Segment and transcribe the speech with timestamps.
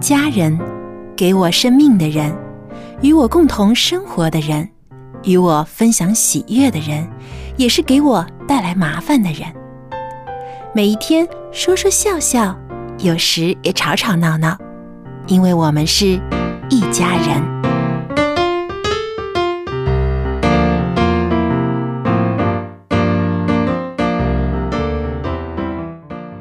[0.00, 0.58] 家人，
[1.14, 2.34] 给我生命的人，
[3.02, 4.66] 与我共同生活的人，
[5.24, 7.06] 与我分享喜悦的人，
[7.58, 9.46] 也是给我带来麻烦的人。
[10.74, 12.56] 每一天说说笑笑，
[13.00, 14.56] 有时也吵吵闹闹，
[15.26, 16.18] 因为我们是
[16.70, 17.60] 一家人。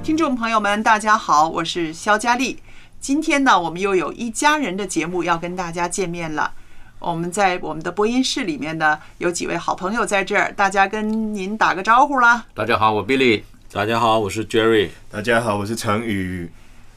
[0.02, 2.58] 听众朋友们，大家好，我是肖佳丽。
[3.00, 6.52] 今天呢，我们又有一家人的节目要跟大家见面了。
[7.00, 12.46] 我们在我们的播音室里面呢，有几位好朋友在这儿，大家跟您打个招呼啦。
[12.54, 13.44] 大家好，我 Billy。
[13.72, 14.90] 大家好，我是 Jerry。
[15.10, 16.52] 大家好，我是陈宇。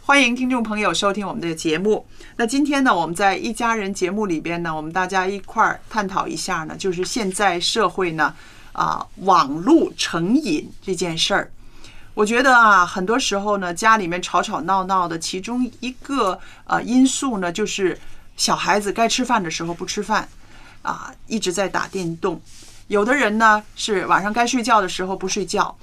[0.04, 2.04] 欢迎听众朋友收听我们的节目。
[2.34, 8.34] 那今天呢，我们在一家人节目里边呢，我们大家一块儿探讨一下呢，就是现在社会呢，
[8.72, 11.52] 啊，网络成瘾这件事儿。
[12.14, 17.98] 我觉得啊，很多时候呢，家里面吵吵闹闹的，其中一个呃因素呢，就是
[18.36, 20.28] 小孩子该吃饭的时候不吃饭，
[20.82, 22.40] 啊，一直在打电动。
[22.88, 25.74] 有的人呢是晚上该睡觉的时候不睡觉，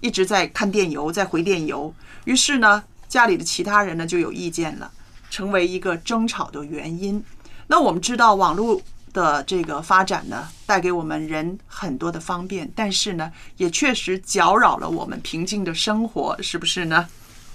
[0.00, 1.94] 一直在看电邮，在回电邮。
[2.24, 4.90] 于是呢，家里的其他人呢就有意见了，
[5.30, 7.22] 成为一个争吵的原因。
[7.68, 8.80] 那我们知道网络
[9.12, 17.06] 的这个发展呢，带给我们人很多的方便，但是呢，也确实搅扰了我们平静的生活，是不是呢？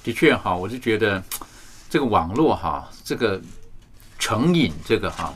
[0.04, 1.24] 的确哈，我是觉得
[1.90, 3.42] 这个网络哈，这个
[4.20, 5.34] 成瘾这个哈，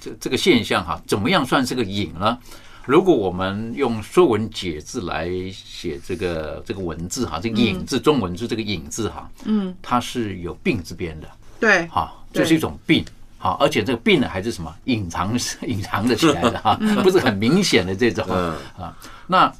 [0.00, 2.38] 这这个现象哈，怎么样算是个瘾呢？
[2.84, 11.28] 如果我们用《说文解字》来写这个这个文字哈，这个“瘾”字，中文字这个“瘾”字哈，嗯，它是有病字边的
[11.60, 13.04] 对，哈，对这是一种病。
[13.40, 15.32] 好，而且这个病呢还是什么隐藏
[15.62, 18.92] 隐藏的起来的哈， 不是很明显的这种嗯啊。
[19.28, 19.50] 那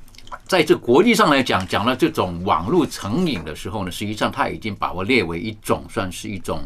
[0.46, 6.60] 在这国际上来讲，讲到这种网络成瘾的时候呢，实际上它已经把我列为一种算是一种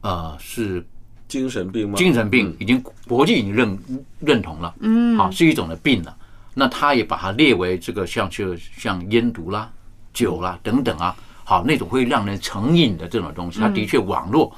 [0.00, 0.84] 呃是
[1.28, 1.96] 精神病吗？
[1.96, 3.78] 精神病，已经国际已经认
[4.18, 6.16] 认同了，嗯，好是一种的病了。
[6.52, 9.70] 那他也把它列为这个像就像烟毒啦、
[10.12, 14.52] 酒啦等等啊，好那种会让人成瘾的这种东西，它的确网络，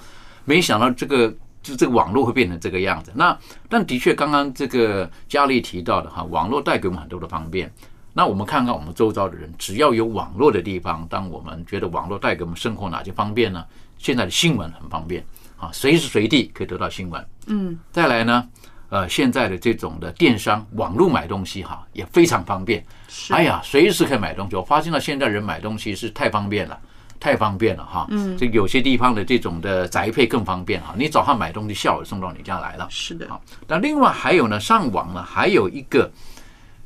[0.46, 1.30] 没想到这个。
[1.66, 3.36] 就这个网络会变成这个样子，那
[3.68, 7.68] 但的确，刚刚这个佳丽提到的哈，网络带给我们很多的方便。
[8.12, 13.64] 那我们看看我们周遭的人，只要有网络的地方，当我们觉得网络带给我们生活哪些方便呢？
[13.98, 15.24] 现在的新闻很方便
[15.58, 17.26] 啊，随时随地可以得到新闻。
[17.48, 18.48] 嗯，再来呢，
[18.88, 22.84] 呃，现在的这种的电商网络买东西哈，也非常方便。
[23.08, 24.54] 是哎呀，随时可以买东西。
[24.54, 26.78] 我发现到现在人买东西是太方便了。
[27.18, 32.86] 太方便了哈，嗯，这有些地方的这种的宅配更方便哈，你早上买东西，下午送到你家来了。
[32.90, 36.10] 是的，好，那另外还有呢，上网呢，还有一个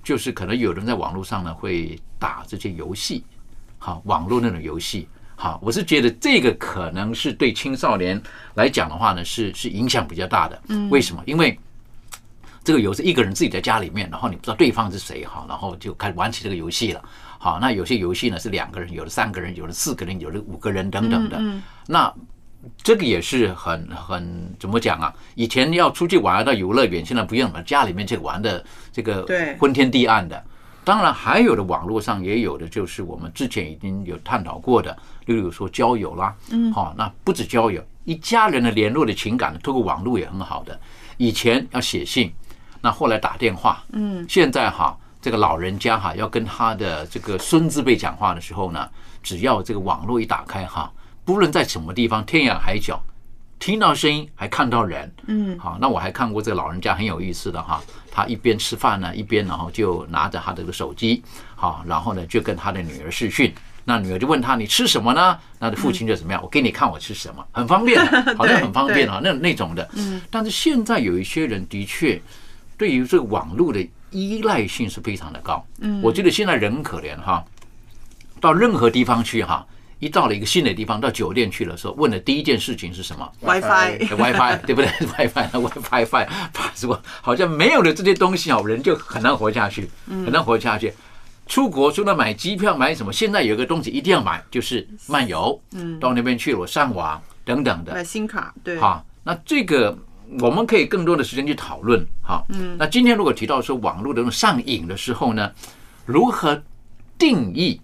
[0.03, 3.25] 就是可能有人在网络上呢会打这些游戏，
[3.79, 8.21] 好，网络那种游戏，好，我是觉得这个可能是对青少年
[8.55, 10.63] 来讲的话呢，是是影响比较大的。
[10.69, 11.23] 嗯，为什么？
[11.27, 11.59] 因为
[12.63, 17.03] 这个游戏一个人自己在家里面，然后你不知道对方是谁哈，然后就开始玩起这个游戏了。
[17.43, 21.41] 好，那有些游戏呢是两个人，有的三个人，有的四个人，有的五个人等等的。
[21.87, 22.13] 那
[22.83, 25.11] 这个也是很很怎么讲啊？
[25.35, 28.63] 以前要出去玩到游乐园，现在不用了，家里面去玩的
[28.93, 30.45] 这个对昏天地暗的。
[30.85, 34.95] 当然，还有的网络上也有的，就是我们之前已经有探讨过的，
[35.25, 40.79] 例如说交友啦，嗯，好，那不止交友，一家人的联络的情感，透过网络也很好的。
[41.17, 42.31] 以前要写信，
[42.83, 48.89] 那后来打电话，嗯，现在哈，这个老人家哈要跟他的这个孙子辈讲话的时候呢，
[49.23, 50.91] 只要这个网络一打开哈，
[51.25, 53.03] 不论在什么地方，天涯海角，
[53.59, 61.23] 听到声音还看到人，嗯，好，那我还看过这个老人家很有意思的哈，他一边吃饭呢，一边然后就拿着他的这个手机，
[61.55, 63.53] 好，然后呢就跟他的女儿视讯。
[63.83, 65.39] 那女儿就问他你吃什么呢？
[65.59, 66.41] 那父亲就怎么样？
[66.43, 67.99] 我给你看我吃什么，很方便，
[68.37, 69.89] 好像很方便啊，那那种的。
[69.95, 72.21] 嗯，但是现在有一些人的确
[72.77, 75.65] 对于这个网络的依赖性是非常的高。
[75.81, 77.45] 嗯我觉得现在人很可怜哈，
[78.41, 79.67] 到任何地方去哈，
[79.99, 86.29] 一到了一个新的地方，到酒店去的时候，问的第一件事情是什么 WiFi？WiFi 对不对？WiFi WiFi WiFi，
[86.75, 90.93] 说好像没有了这些东西啊，人就很难活下去，嗯很难活下去。
[91.47, 95.61] 出国除了买机票买什么，现在有一个东西一定要买，就是漫游。
[95.73, 97.93] 嗯到那边去了，我上网等等的。
[97.93, 99.99] 买新卡，对，好，那这个
[100.39, 102.07] 我们可以更多的时间去讨论。
[102.23, 105.51] 好，嗯那今天如果提到说网络的上瘾的时候呢，
[106.07, 106.63] 如何
[107.19, 107.81] 定义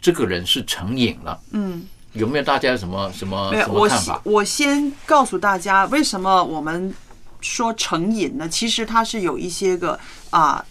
[0.00, 1.38] 这个人是成瘾了？
[1.50, 1.86] 嗯。
[2.14, 4.20] 有没有大家有什么什么什么我看法？
[4.22, 6.94] 我先告诉大家，为什么我们
[7.40, 8.48] 说成瘾呢？
[8.48, 9.98] 其实它是有一些个
[10.30, 10.64] 啊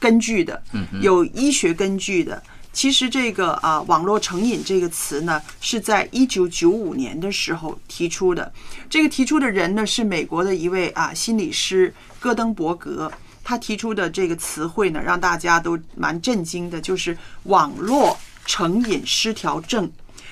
[0.00, 2.42] 根据的嗯哼，有医学根据的。
[2.72, 8.52] 其实这个啊网络成瘾这个词呢，是在一九九五年的时候提出的。
[8.88, 13.12] 这个提出的人呢是美国的一位啊心理师戈登伯格。
[13.44, 18.16] 他提出的这个词汇呢，让大家都蛮震惊的，就是网络
[18.46, 19.90] 成瘾失调症。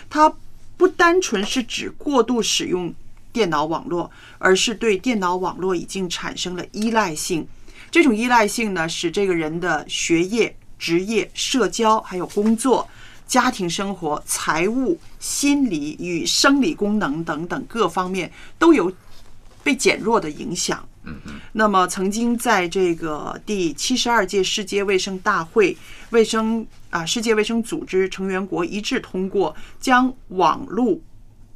[0.09, 0.33] 它
[0.77, 2.95] 不单纯是指过度使用
[3.33, 4.09] 电脑网络，
[4.39, 7.47] 而是对电脑网络已经产生了依赖性。
[7.91, 12.89] 这种依赖性呢，使这个人的学业、职业、社交，还有工作、
[13.27, 18.91] 家庭生活、财务、心理与生理功能等等各方面都有
[19.63, 20.85] 被减弱的影响。
[21.53, 25.77] 那么，曾经在这个第七十二届世界卫生大会，
[26.11, 30.99] 卫生啊世界卫生组织成员国一致通过，将网络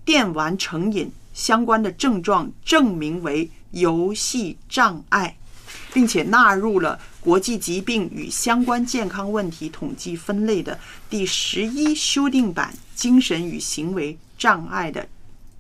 [0.05, 5.37] 电玩成瘾相关的症状证明为游戏障碍，
[5.94, 15.06] 并且纳入了国际疾病与相关健康问题统计分类的第十一修订版精神与行为障碍的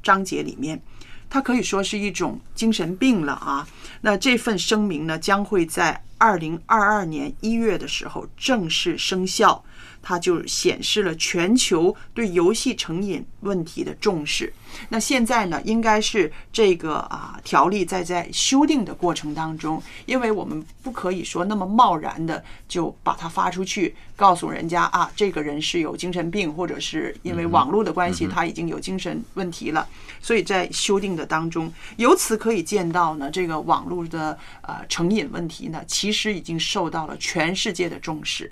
[0.02, 0.82] 章节里面。
[1.30, 3.66] 它可以说是一种精神病了啊。
[4.00, 9.64] 那这份声明呢，将会在二零二二年一月的时候正式生效。
[10.04, 14.52] 它就显示了全球对游戏成瘾问题的重视。
[14.88, 29.88] 那现在呢，应该是这个啊条例在在修订的过程当中，因为我们不可以说那么贸然的就把它发出去，告诉人家啊，这个人是有精神病，或者是因为网络的关系，他已经有精神问题了。
[30.20, 38.50] 所以在修订的当中，由此可以见到呢，这个网络的呃成瘾问题呢，其实已经受到了全世界的重视。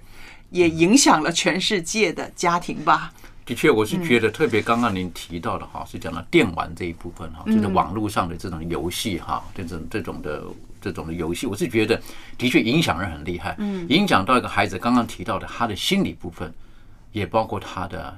[0.53, 3.13] 也影响了全世界的家庭吧。
[3.45, 10.45] 的确，我是觉得特别刚刚您提到的哈，是讲到电玩这一部分哈，就是网络上的这种游戏哈，这种这种的
[10.81, 12.01] 这种的游戏，我是觉得
[12.39, 16.55] 的确影响人很厉害，嗯影响到一个孩子刚刚提到的他的心理部分，
[17.11, 18.17] 也包括他的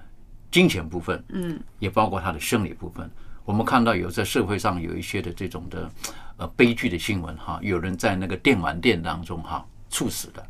[0.51, 3.11] 金钱部分，嗯也包括他的生理部分。
[3.47, 5.91] 我们看到有在社会上有一些的这种的
[6.37, 10.45] 呃悲剧的新闻哈，有人在那个电玩店当中哈猝死的。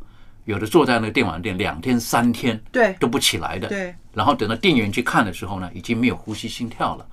[0.45, 7.05] 有的坐在那个电玩店两天三天，对都不起来的，对，然后等到店员去看的时候呢，已经没有呼吸心跳了。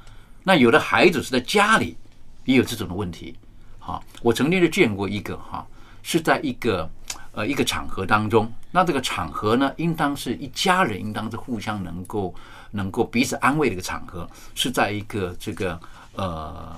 [0.44, 1.96] 那有的孩子是在家里
[2.44, 3.34] 也有这种的问题。
[3.78, 5.66] 好，我曾经就见过一个哈，
[6.02, 6.88] 是在一个
[7.32, 12.34] 呃一个场合当中，那这个场合呢，应当是一家人，应当是互相能够
[12.70, 15.80] 能够彼此安慰的一个场合，是在一个这个
[16.14, 16.76] 呃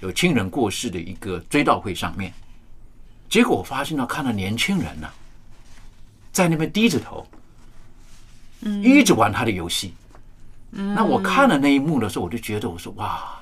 [0.00, 2.32] 有亲人过世的一个追悼会上面。
[3.28, 5.08] 结果我发现到看到年轻人呢、
[6.32, 7.26] 在那边低着头，
[8.60, 9.94] 嗯一直玩他的游戏。
[10.70, 13.40] 那我看了那一幕的时候，我就觉得，我说哇，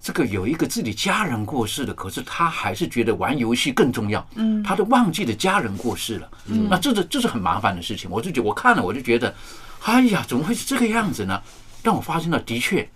[0.00, 4.24] 这个有一个自己家人过世的，可是他还是觉得玩游戏更重要。
[4.34, 6.30] 嗯他都忘记了家人过世了。
[6.46, 8.10] 嗯那这是这是很麻烦的事情。
[8.10, 9.34] 我就觉我看了，我就觉得，
[9.82, 11.40] 哎呀，怎么会是这个样子呢？
[11.82, 12.86] 但我发现了，的确，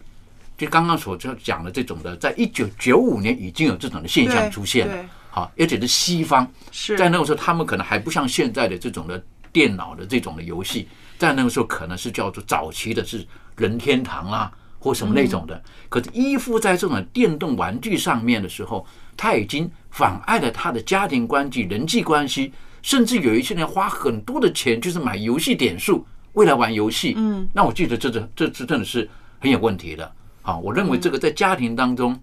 [0.59, 5.05] 就刚刚所讲的这种的，在一九九五年已经有这种的现象出现了。
[5.35, 10.87] 好，而且是西方，是在那个时候，他们可能还不像现在的这种的电脑的这种的游戏，
[11.17, 15.62] 在那个时候可能是叫做早期的是任天堂啦、或什么那种的。
[15.89, 18.87] 可是依附在这种电动玩具上面的时候，
[19.17, 27.15] 他已经妨碍了他的家庭关系、人际关系，甚至有一些人花很多的钱就是买游戏点数，为了玩游戏。
[27.17, 29.09] 嗯，那我记得这这这这真的是
[29.41, 30.12] 很有问题的。
[30.43, 32.21] 好，我认为这个在家庭当中，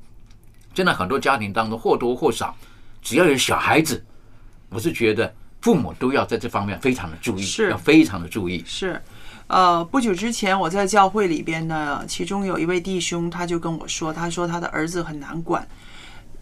[0.76, 2.56] 现在很多家庭当中或多或少，
[3.02, 4.04] 只要有小孩子，
[4.70, 8.64] 我是觉得父母都要在这方面非常的注意，是要非常的注意。
[8.66, 9.02] 是，
[9.48, 15.68] 呃，不久之前我在教会里边呢，其中有一位弟兄，他就跟我说，他说他的儿子很难管，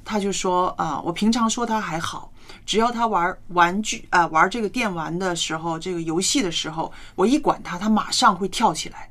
[0.04, 2.32] 他就说啊、我平常说他还好，
[2.66, 9.08] 只要他玩玩具啊、玩这个电玩的时候，这个游戏的时候，我一管他，他马上会跳起来，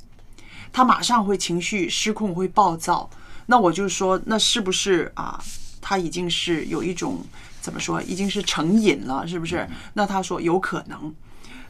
[0.71, 3.09] 他马上会情绪失控，会暴躁。
[3.45, 5.41] 那我就说，那是不是啊？
[5.87, 7.23] 他已经是有一种
[7.61, 9.65] 怎么说，已经是成瘾了，是不是？
[9.93, 11.15] 那他说有可能。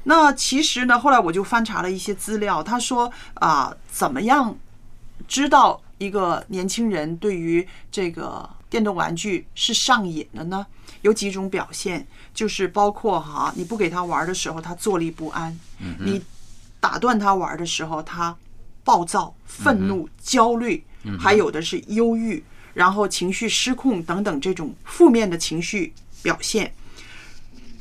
[0.06, 4.58] 那其实呢，后来我就翻查了一些资料，他说啊，怎么样
[5.28, 10.66] 知道一个年轻人对于这个电动玩具是上瘾的呢？
[11.04, 15.54] 有几种表现，就是包括哈，你不给他玩的时候，他坐立不安；
[16.00, 16.20] 你
[16.80, 18.36] 打断他玩的时候，他
[18.84, 20.84] 暴躁、愤怒、焦虑，
[21.20, 22.44] 还有的是忧郁，
[22.78, 25.92] 然后情绪失控等等这种负面的情绪
[26.22, 26.72] 表现。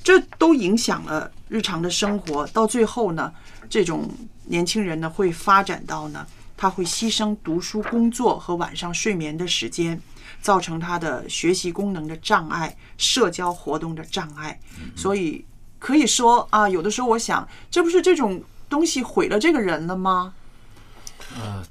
[0.02, 3.30] 这都影响了日常的生活，到最后呢，
[3.68, 4.08] 这种
[4.46, 6.26] 年轻人呢会发展到呢，
[6.56, 10.00] 他会牺牲读书、工作和晚上睡眠的时间，
[10.40, 14.58] 造成他的学习功能的障碍、社交活动的障碍。
[14.96, 15.44] 所以
[15.78, 20.32] 可以说啊，有的时候我想，这不是这种东西毁了这个人了吗？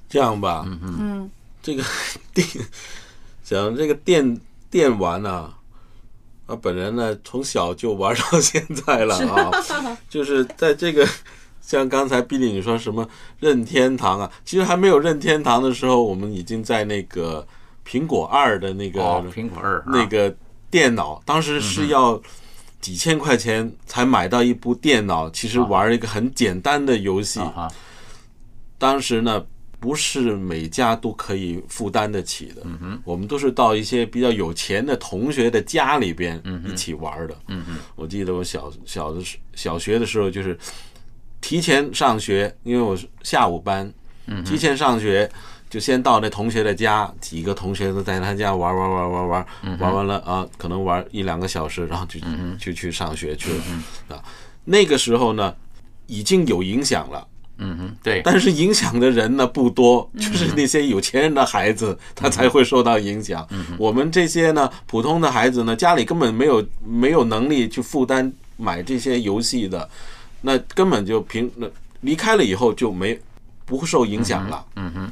[0.08, 1.32] 这样吧，嗯嗯，嗯
[1.63, 1.84] 这个
[2.36, 2.46] 电
[3.45, 5.53] 讲这个电电玩啊，
[6.47, 9.51] 啊，本人呢从小就玩到现在了啊，
[10.09, 11.07] 就是在这个
[11.61, 13.07] 像刚才毕丽你说什么
[13.39, 17.47] 任天堂啊，其实还没有任天堂的时候，我们已经在那个
[17.87, 19.83] 苹果二的那个、哦，苹果二啊。
[19.85, 20.35] 那个
[20.71, 22.19] 电脑，当时是要
[22.81, 27.39] 几千块钱才买到一部电脑，其实玩一个很简单的游戏。
[28.77, 29.43] 当时呢，
[29.79, 32.62] 不是每家都可以负担得起的。
[32.63, 37.38] 嗯哼，我们都是到一些比较有钱的同学的家里边一起玩的。
[37.48, 40.58] 嗯哼，我记得我小小的时小学的时候，就是
[41.41, 43.91] 提前上学，因为我是下午班，
[44.27, 45.29] 嗯提前上学
[45.70, 52.20] 就先到那同学的家，几个同学都在他家玩玩玩玩玩，嗯玩完了啊，可能玩一两个小时，然后就
[52.58, 54.24] 就去上学去了啊。
[54.63, 55.55] 那个时候呢，
[56.08, 57.27] 已经有影响了。
[57.57, 63.47] 嗯哼，对，但是影响的人呢不多，就是那些有钱人的孩子，他才会受到影响。
[63.77, 69.89] 我们这些呢，普通的孩子呢，家里根本没有没有能力去负担买这些游戏的，
[70.41, 71.67] 那根本就平那
[72.01, 73.19] 离开了以后就没
[73.65, 74.65] 不受影响了。
[74.75, 75.12] 嗯哼，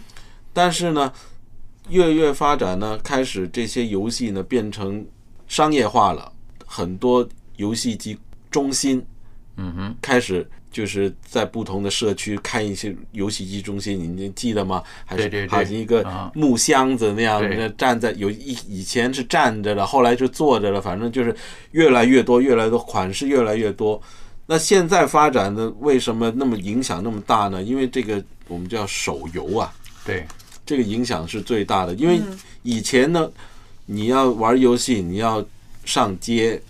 [0.52, 1.12] 但是呢，
[1.90, 5.06] 越越发展呢，开始这些游戏呢变成
[5.48, 6.32] 商业化了，
[6.66, 8.18] 很多游戏机
[8.52, 9.04] 中心
[9.56, 14.84] 嗯哼，开始就是在不同的社区看一些游戏机中心，你记得吗？
[15.06, 21.34] 还是还是一个啊木箱子那样，对那站在有以以前是站着的，后来就坐着了，反正就是
[21.72, 24.02] 越来越多，越来越多款式越来越多。
[24.46, 27.64] 那现在发展的为什么那么影响那么大呢？
[27.64, 30.26] 因为这个我们叫手游啊，对，
[30.66, 31.94] 这个影响是最大的。
[31.94, 32.20] 因为
[32.64, 33.32] 以前呢，
[33.86, 35.46] 你要玩游戏，你要
[35.86, 36.62] 上街，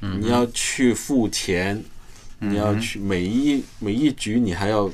[0.00, 1.82] 嗯你要去付钱，
[2.38, 4.90] 你要去每一每一局你还要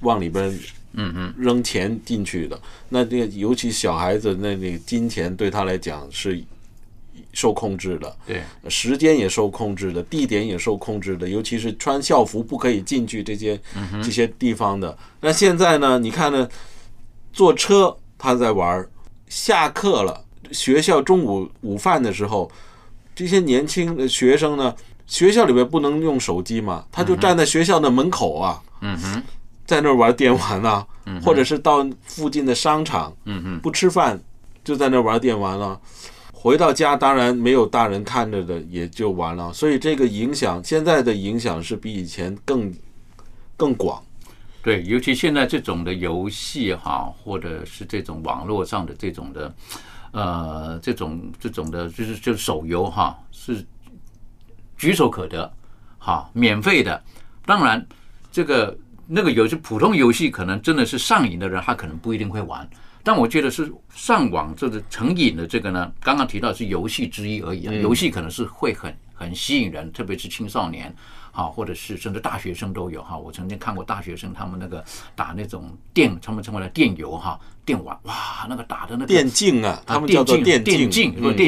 [0.00, 0.48] 往里边
[0.92, 2.60] 嗯嗯，扔钱进去的。
[2.88, 6.42] 那这个尤其小孩子，那那个金钱对他来讲是
[7.32, 13.60] 受控制的，对，时间也受控制的，地点也受控制的，尤其是穿校服不可以进去这些、
[14.02, 14.96] 这些地方的。
[15.20, 15.98] 那现在呢？
[15.98, 16.48] 你看呢？
[17.32, 18.84] 坐车他在玩，
[19.28, 22.50] 下课了，学校中午午饭的时候，
[23.14, 24.74] 这些年轻的学生呢，
[25.10, 29.22] 学校里边不能用手机嘛，他就站在学校的门口啊，嗯哼，
[29.66, 30.86] 在那儿玩电玩啊，
[31.20, 34.18] 或者是到附近的商场，嗯哼，不吃饭
[34.62, 35.78] 就在那儿玩电玩了。
[36.32, 39.52] 回到家当然没有大人看着的，也就完了。
[39.52, 42.72] 所以这个影响，现在的影响是比以前更
[43.56, 44.00] 更广。
[44.62, 49.54] 对，尤其现在这种的游戏哈，或者是这种网络上的这种的，
[50.12, 53.64] 呃，这种这种的，就是就是手游哈，是
[54.80, 55.52] 举手可得，
[55.98, 57.02] 哈，免费的。
[57.44, 57.86] 当然，
[58.32, 58.74] 这个
[59.06, 62.66] 那个游戏普通游戏可能真的是上瘾的人，他可能不一定会玩。
[63.02, 70.94] 但我觉得是上网这个成瘾的这个呢，刚刚提到是游戏之一而已啊，游戏可能是会很很吸引人，特别是青少年。
[71.32, 73.16] 哈，或者是甚至大学生都有哈。
[73.16, 74.84] 我曾经看过大学生他们那个
[75.14, 77.38] 打那种电，他们称为了电游哈，
[77.70, 80.90] 电玩，哇，那个打的那个电竞啊，他们叫做电竞，电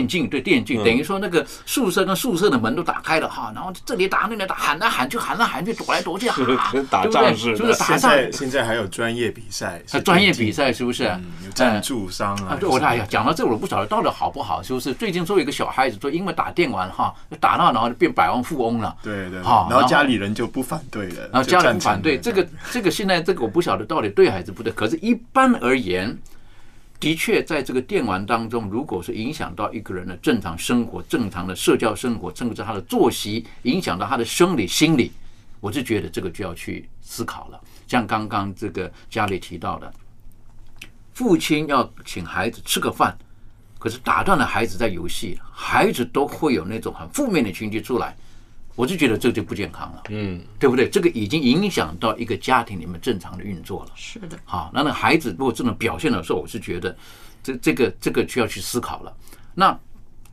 [0.06, 7.22] 竞对电竞，嗯等于说那个宿舍跟宿舍的门都打开了哈，然后这里打那里打，喊来喊去，喊来喊去，躲来躲去，哈，跟打对不对？
[7.24, 7.98] 仗是的就是打仗。
[7.98, 11.08] 现在现在还有专业比赛，啊专业比赛是不是？
[11.08, 18.94] 嗯有赞助商啊啊，对，我哎呀，讲到这我不晓得到底好不好，是不是最近作为一个小孩子说，因为打电玩哈，打到然后就变百万富翁了。
[19.02, 24.72] 对对，好然后家里人就不反对了，然后家人不反对，这个这个现在这个我不晓得到底对还是不对。
[24.72, 26.12] 可是，一般而言，
[27.00, 35.11] 的确，在这个电玩当中，如果是影响到一个人的正常生活、正常的社交生活，甚至他的作息，影响到他的生理、心理，
[35.59, 37.61] 我是觉得这个就要去思考了。
[37.88, 39.92] 像刚刚这个家里提到的，
[41.12, 43.19] 父亲要请孩子吃个饭，
[43.81, 48.16] 可是打断了孩子在游戏，孩子都会有那种很负面的情绪出来，
[48.74, 50.88] 我就觉得这就不健康了，嗯，对不对？
[50.88, 53.90] 这个已经影响到一个家庭里面正常的运作了。
[53.94, 56.96] 是的，好，那那孩子如果这种表现的时候，我是觉得
[57.42, 59.12] 这这个这个需要去思考了。
[59.54, 59.78] 那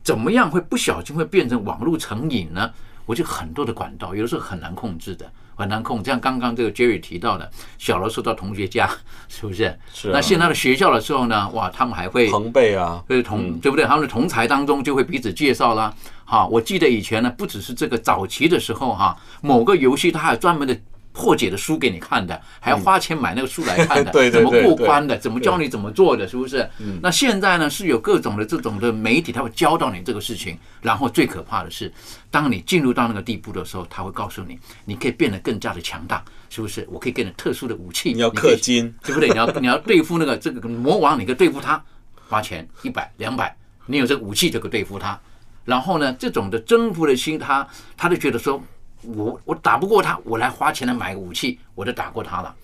[0.02, 2.70] 怎么样会不小心会变成网络成瘾呢？
[3.06, 6.02] 我就很多的管道，有的时候很难控制的，很难控。
[6.04, 8.88] 像刚刚这个 Jerry 提到的，小的时候到同学家，
[9.28, 9.76] 是不是？
[9.92, 13.84] 是啊那现在的学校的时候呢，哇，他们还会朋辈啊，对同对不对？
[13.84, 15.92] 他们的同才当中就会彼此介绍啦。
[16.30, 20.80] 好，我记得以前呢，不只是这个早期的时候哈，某个游戏它还有专门的
[21.12, 26.62] 破解的书给你看的，还要花钱买那个书来看的， 怎么过关的，怎么教你怎么做的，是不是？
[26.78, 30.56] 嗯那现在呢是有各种的这种的媒体，他会教到你这个事情。
[30.80, 31.92] 然后最可怕的是，
[32.30, 36.86] 当你进入到那个地步的时候，他会告诉你，你可以变得更加的强大，是不是？
[36.92, 39.28] 我可以给你特殊的武器，你要氪金，对不对？
[39.30, 41.82] 你要你要对付那个这个魔王，你可以对付他，
[42.28, 43.52] 花钱一百两百，
[43.86, 45.20] 你有这个武器就可以对付他。
[45.64, 48.62] 然后呢，这种的征服的心，他他就觉得说，
[49.02, 52.54] 我我打不过他，我来花钱来买个武器，我就打过他了。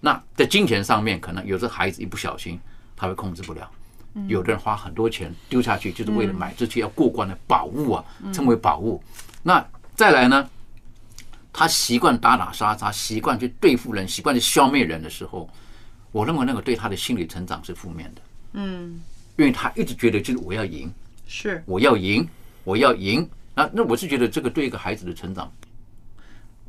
[0.00, 2.60] 那在金钱上面，可能有时候孩子一不小心，
[2.94, 3.68] 他会控制不了。
[4.28, 9.02] 有的人花很多钱丢下去，就是为了买这些要过关的宝物啊，称为宝物。
[9.42, 9.62] 那
[9.94, 10.48] 再来呢，
[11.52, 15.46] 他习惯打打杀杀，习惯去对付人，习惯去消灭人的时候，
[16.12, 18.22] 我认为那个对他的心理成长是负面的。
[18.54, 18.98] 嗯，
[19.36, 20.90] 因为他一直觉得就是我要赢，
[21.26, 22.26] 是我要赢，
[22.64, 23.28] 我要赢。
[23.54, 25.50] 那那我是觉得这个对一个孩子的成长，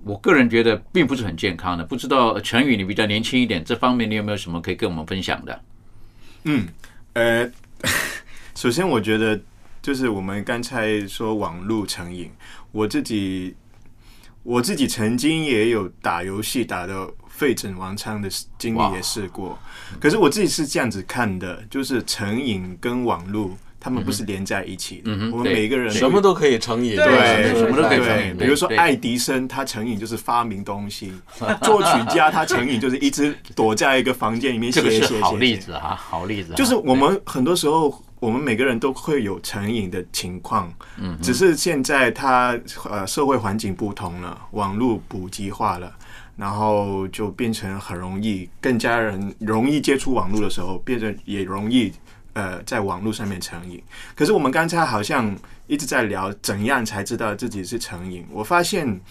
[0.03, 1.83] 我个人觉得并不是很健康的。
[1.83, 5.61] 不知道陈宇你比较年轻一点，这方面你有没有什么可以跟我们分享的？
[6.45, 6.65] 嗯，
[7.13, 7.51] 呃，
[8.55, 9.39] 首先我觉得
[9.81, 12.31] 就是我们刚才说网络成瘾，
[12.71, 13.53] 我自己
[14.43, 19.59] 我自己曾经也有打游戏打的废寝忘餐的经历也试过，
[19.99, 23.57] 可是我自己是这样子看的，就是成瘾跟网络。
[23.87, 31.07] 他们不是连在一起的，嗯我们对每个人什么都可以成瘾，对，什么都可以成，瘾比如说对爱迪生，他成瘾就是发明东西；
[31.63, 35.07] 作曲家他成瘾就是一直躲在一个房间里面写这个写写。
[35.07, 36.55] 是好例写子啊，好例子啊。
[36.57, 45.89] 就是我们很多时候，我们每个人都会有成瘾的情况，嗯，只是现在它呃社会环境不同了，网络普及化了。
[46.35, 51.91] 然后就变成很容易，更加人容易接触网络的时候，变成也容易
[52.37, 53.81] 呃在网络上面成瘾。
[54.15, 58.23] 可是我们刚才好像一直在聊怎样才知道自己是成瘾。
[58.31, 59.01] 我发现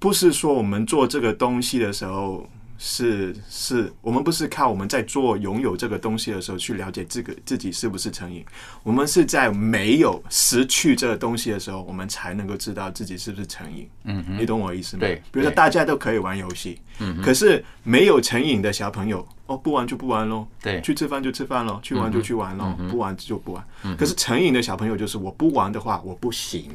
[0.00, 2.48] 不是说我们做这个东西的时候
[2.82, 8.42] 是是，我们不是靠我们在做拥有这个东西的时候去了解这个自己是不是成瘾，
[8.82, 13.86] 我们是在没有失去这个东西的时候，我们才能够知道自己是不是成瘾。
[14.04, 15.00] 嗯你懂我意思吗？
[15.00, 20.80] 对比如说大家都可以玩游戏，嗯可是没有成瘾的小朋友，哦，不玩就不玩喽，对。
[20.80, 23.64] 去吃饭就吃饭喽，去玩就去玩喽嗯，不玩就不玩。
[23.82, 23.96] 嗯。
[23.96, 26.70] 可是成瘾的小朋友就是我不玩的话我不行，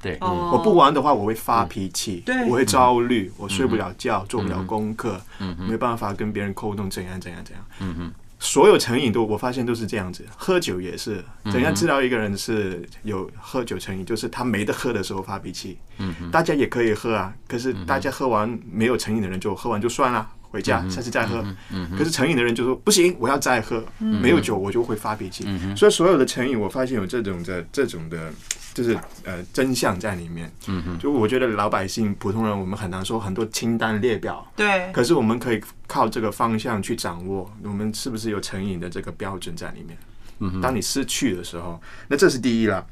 [0.00, 2.48] 对，哦，我不玩的话我会发脾气，对。
[2.48, 5.68] 我会焦虑，我睡不了觉，做不了功课，嗯哼。
[5.68, 7.62] 没办法跟别人沟通，怎样怎样怎样。
[7.80, 11.22] 嗯哼，所有成瘾都我发现都是这样子，喝酒也是。
[11.44, 14.04] 嗯怎样知道一个人是有喝酒成瘾？
[14.06, 15.76] 就是他没得喝的时候发脾气。
[15.98, 21.44] 嗯，大家也可以喝啊，可是大家喝完没有成瘾的人就喝完就算了，回家下次再喝。
[21.70, 25.44] 嗯，可是成瘾的人就说不行，我要再喝，没有酒我就会发脾气。
[25.46, 28.32] 嗯，所以所有的成瘾，我发现有这种的这种的，
[28.74, 30.50] 就是呃真相在里面。
[30.66, 39.98] 嗯哼，就我觉得老百姓、普通人，我们很难说很多清单列表，对，可是我们可以靠这个方向去掌握，我们是不是有成瘾的这个标准在里面。
[40.40, 42.86] 嗯哼，当你失去的时候，那这是第一了。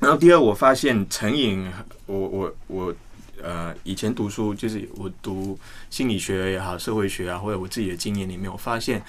[0.00, 1.66] 然后第二，我发现成瘾，
[2.04, 2.94] 我我我
[3.44, 5.58] 呃，以前读书就是我读
[5.90, 9.02] 心理学也好，社会学啊，或者我自己的经验里面，我发现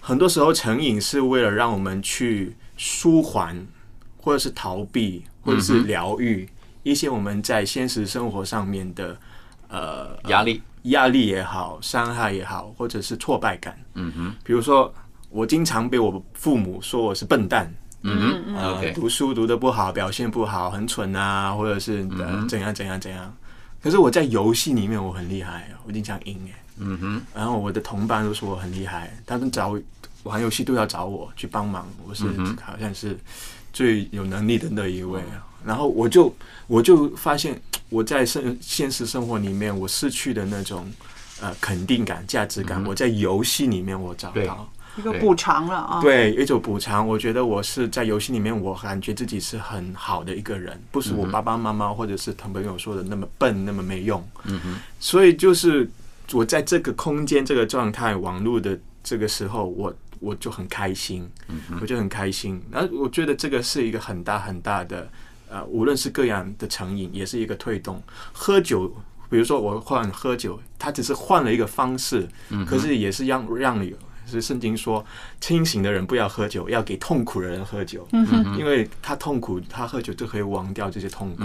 [0.00, 3.66] 很多时候成瘾是为了让我们去舒缓，
[4.18, 6.48] 或者是逃避，或者是疗愈
[6.82, 9.16] 一些我们在现实生活上面的
[9.68, 13.78] 呃压力，压力也好，伤害也好，或者是挫败感。
[13.94, 14.92] 嗯哼，比如说，
[15.30, 18.92] 我经常被我父母说我是笨蛋，嗯哼。
[18.94, 22.06] 读书读得不好，表现不好，很蠢啊，或者是
[22.48, 23.34] 怎样怎样怎样。
[23.82, 26.62] 可是我在游戏里面我很厉害，我经常赢哎。
[26.82, 29.78] 嗯哼，然后我的同伴都说我很厉害，他们找
[30.22, 33.18] 玩游戏都要找我去帮忙，我是嗯好像是
[33.72, 35.46] 最有能力的那一位啊。
[35.64, 36.34] 然后我就
[36.66, 40.90] 我就发现我在生现实生活里面我失去的那种
[41.40, 44.70] 呃肯定感、价值感，嗯我在游戏里面我找到。
[45.02, 47.06] 对一个补偿了啊。，对，一种补偿。
[47.06, 54.22] 我觉得我是在游戏里面，我感觉自己是很好的一个人，不是我爸爸妈妈或者是朋友说的那么笨、那么没用。
[54.44, 55.88] 嗯哼，所以就是
[56.32, 61.28] 我在这个空间、这个状态、网络的这个时候，我我就很开心，
[61.80, 62.62] 我就很开心。
[62.70, 65.08] 然后我觉得这个是一个很大很大的，
[65.48, 68.02] 呃，无论是各样的成瘾，也是一个推动。
[68.32, 68.92] 喝酒，
[69.28, 72.28] 比如说我换喝酒，它只是换了一个方式，
[72.66, 73.94] 可是也是让让你。
[74.30, 75.04] 是圣经说，
[75.40, 78.06] 清醒的人不要喝酒，要给痛苦的人喝酒，
[78.56, 81.42] 因为他痛苦，他喝酒就可以忘掉这些痛苦。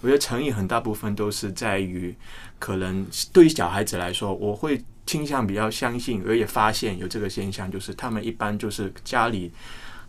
[0.00, 2.14] 我觉得成瘾很大部分都是在于，
[2.58, 9.50] 可能对于小孩子来说，我会倾向比较相信，而也发现有这个现象，就是他们一般就是家里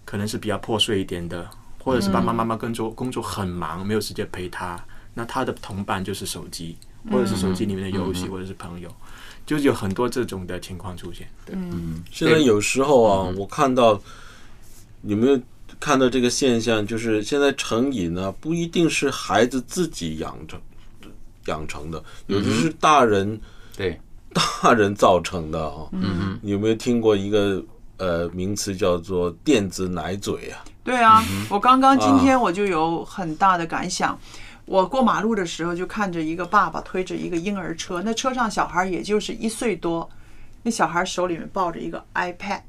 [0.05, 1.49] 可能是比较破碎一点的，
[1.81, 4.77] 或者是爸爸妈妈工作工作很忙，没有时间陪他，
[5.13, 6.77] 那他的同伴就是手机，
[7.09, 8.93] 或者是手机里面的游戏，或者是朋友，
[9.49, 11.27] 就是有很多这种的情况出现。
[11.43, 11.57] 对，
[12.11, 13.99] 现在有时候啊，我看到
[15.01, 15.41] 有没有
[15.79, 20.61] 看到这个现象，就是现在成瘾呢，不一定是孩子自己养成
[21.47, 23.41] 养成的，有的是大人
[23.75, 23.99] 对，
[24.31, 25.89] 大人造成的啊。
[25.93, 27.59] 嗯嗯，你有没有听过一个
[27.97, 30.63] 呃名词叫做电子奶嘴啊？
[30.83, 34.15] 对啊，我刚刚今天我就有很大的感想。
[34.69, 40.07] 我过马路的时候就看着一个爸爸推着一个婴儿车，那车上小孩也就是一岁多，
[40.61, 42.61] 那小孩手里面抱着一个 iPad，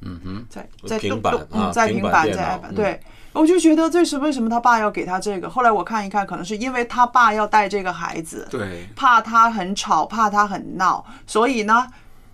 [0.00, 3.00] 嗯哼，在在平板动动啊嗯，在平平板在 iPad，嗯对，
[3.32, 5.48] 我就觉得这是为什么他爸要给他这个？
[5.48, 11.86] 后来我看一看，可能是因为他爸要带这个孩子，对，怕他很吵，怕他很闹，所以呢，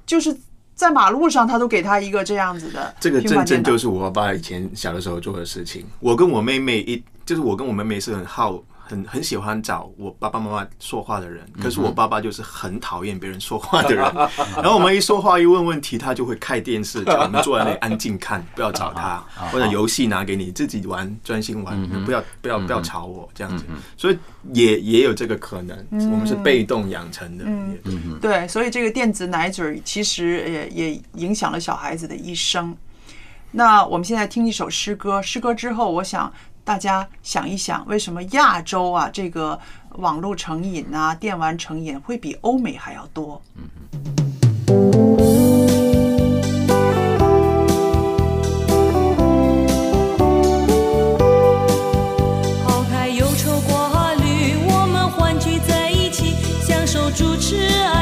[0.07, 0.35] 就是
[0.75, 5.85] 在马路上他都给他一个这样子的这个平板电脑正正就是我爸以前小的时候做的事情。
[5.99, 8.59] 我跟我妹妹一，就是我跟我妹妹是很好。
[8.91, 14.05] 很很喜欢找我爸爸妈妈说话的人，可是我爸爸就是很讨厌别人说话的人。
[14.57, 23.65] 然后我们一说话一问问题，他就会开电视，叫我们坐在那里安静看，不要找他，或者游戏拿给你自己玩，专心玩，不要不要不要吵我这样子。
[23.97, 24.19] 所以
[24.53, 27.45] 也也有这个可能，我们是被动养成的。
[27.45, 32.77] 也对，所以这个电子奶嘴其实也也影响了小孩子的一生。
[33.53, 36.33] 那我们现在听一首诗歌，诗歌之后，我想
[36.71, 39.59] 大家想一想，为什么亚洲啊这个
[39.97, 43.43] 网络成瘾啊、电玩成瘾会比欧美还要多？
[43.59, 43.69] 嗯
[52.65, 58.00] 抛开忧愁挂虑，我们欢聚在一起，享受主持爱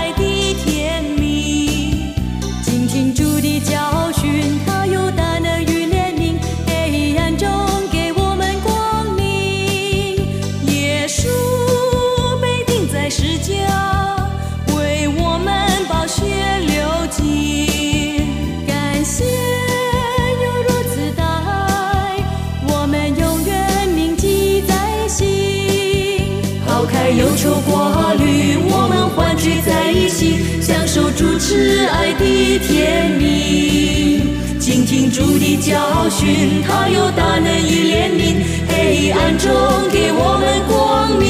[31.38, 34.22] 受主慈爱的甜蜜。
[34.58, 39.48] 倾听主的教训，他有大能与怜悯，黑暗中
[39.90, 41.26] 给我们光明。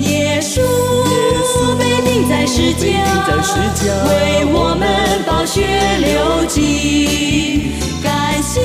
[0.00, 0.60] 耶稣
[1.78, 2.90] 被钉在十架，
[4.08, 5.62] 为我们宝血
[6.00, 7.72] 流尽。
[8.02, 8.60] 感谢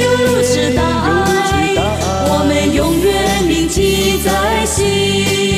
[0.00, 1.74] 有如此大爱，
[2.28, 5.53] 我们永远铭记在心。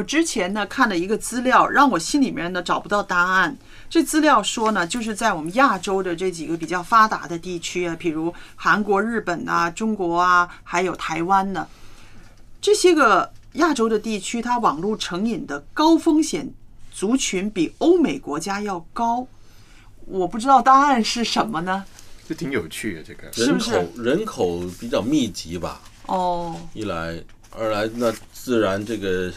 [0.00, 3.54] 我之前呢看了一个资料，让我心里面呢找不到答案。
[3.90, 11.68] 这资料说呢，就是在我们亚洲的这几个比较发达的地区啊，比如韩国、日本啊、中国啊，还有台湾呢，
[12.62, 16.50] 这些个亚洲的地区，它网络成瘾的高风险
[16.90, 19.26] 族群比欧美国家要高。
[20.06, 21.84] 我不知道答案是什么呢？
[22.26, 29.30] 这挺有趣的，这个人是不是口人口比较密集吧，哦，一来二来那自然这个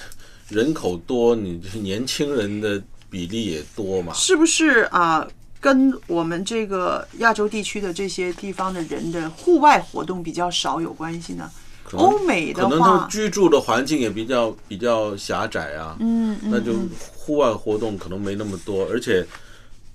[0.53, 4.13] 人口多，你就是年轻人的比例也多嘛。
[4.13, 5.27] 是不是啊、
[5.59, 11.49] 跟我们这个亚洲地区的这些地方的人的户外活动比较少有关系呢？
[11.93, 19.23] 欧美的可能他居住的环境也比较比较狭窄啊，嗯，嗯那就嗯户外活动可能没那么多，而且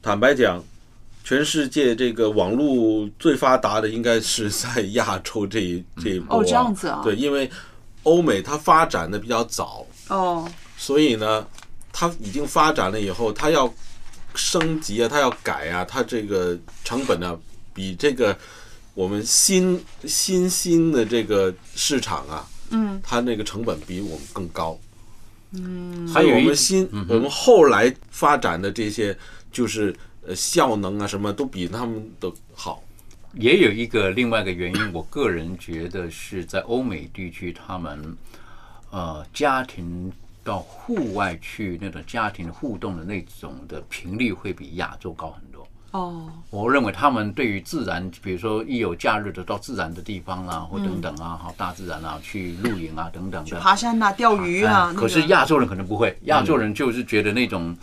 [0.01, 0.63] 坦白讲，
[1.25, 7.01] 全世界这个网络最发达的应该是在亚洲这一这一波、哦这样子啊。
[7.03, 7.51] 对，因为
[8.05, 11.47] 欧美它发展的比较早，哦，所以呢，
[11.93, 13.73] 它已经发展了以后，它要
[14.35, 17.39] 升级啊，它要改啊，它这个成本呢，
[17.73, 18.37] 比这个
[18.95, 24.79] 我们新新兴的这个市场啊，嗯它那个成本比我们更高。
[25.53, 29.17] 嗯，还有我们新、我们后来发展的这些，
[29.51, 29.95] 就是
[30.27, 32.83] 呃效能啊什么都比他们的好。
[33.35, 38.17] 也有一个另外一个原因，我个人觉得是在欧美地区，他们
[38.91, 45.67] 呃家庭到户外去那种家庭互动的那种的频率会比亚洲高很多。
[45.91, 53.59] 哦，我认为他们对于自然，比如说一有假日的到自然的地方啦，或等等啊，好大自然啊，去露营啊等等的。
[53.59, 57.77] 爬山呐、钓鱼啊，可是亚洲人可能不会，亚洲人就是觉得那种。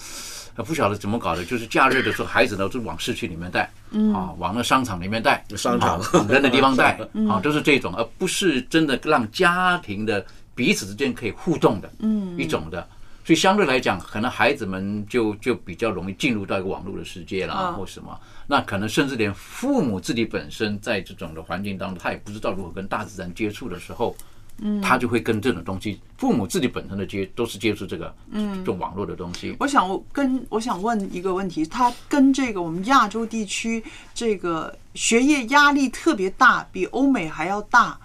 [0.58, 12.88] 呃不晓得怎么搞的，就是假日的时候，孩子呢就往市区里面带，嗯啊，往那商场里面带，商场啊往人的地方带， 嗯啊，都是这种，而不是真的让家庭的彼此之间可以互动的，嗯一种的。
[13.24, 18.16] 所以相对来讲，可能孩子们就就比较容易进入到一个网络的世界啦，啊或什么。
[18.46, 24.16] 那可能甚至连父母自己本身在这种的环境当中，他也不知道如何跟大自然接触的时候，
[24.60, 29.56] 嗯他就会跟这种东西，父母自己本身的接都是接触这个，嗯这种网络的东西。
[29.60, 38.00] 我想跟我想问一个问题，它跟这个我们亚洲地区这个学业压力特别大，比欧美还要大，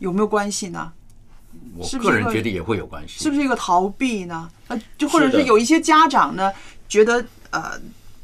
[0.00, 0.92] 有没有关系呢？
[1.78, 3.22] 我个人觉得也会有关系。
[3.22, 4.48] 是不是一个逃避呢？
[4.68, 6.52] 呃，就或者是有一些家长呢，
[6.88, 7.72] 觉得呃，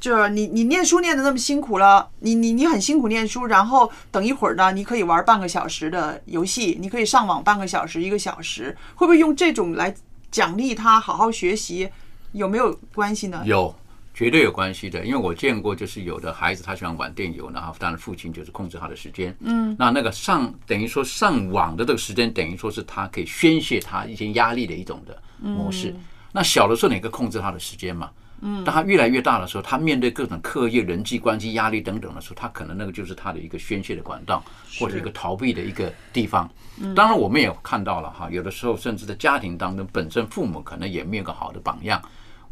[0.00, 9.94] 就是你你念书念的那么辛苦了，你你你很辛苦念书，然后等一会儿呢，你可以玩半个小时的游戏，你可以上网半个小时一个小时，会不会用这种来
[10.30, 11.88] 奖励他好好学习？
[12.32, 13.42] 有没有关系呢？
[13.44, 13.74] 有，
[14.14, 25.90] 绝对有关系的，因为我见过，就是有的孩子他喜欢玩电游，然后当然父亲就是控制他的时间，嗯那那个上等于说上网的这个时间，等于说是他可以宣泄他一些压力的一种的模式。
[25.90, 26.00] 嗯
[26.34, 34.42] 那小的时候你可以控制他的时间嘛，嗯当他越来越大的时候，他面对各种课业、人际关系压力等等的时候，他可能那个就是他的一个宣泄的管道，
[34.78, 36.50] 或者一个逃避的一个地方。
[36.80, 42.00] 嗯当然，我们也看到了哈，有的时候甚至在家庭当中，本身父母可能也没有个好的榜样。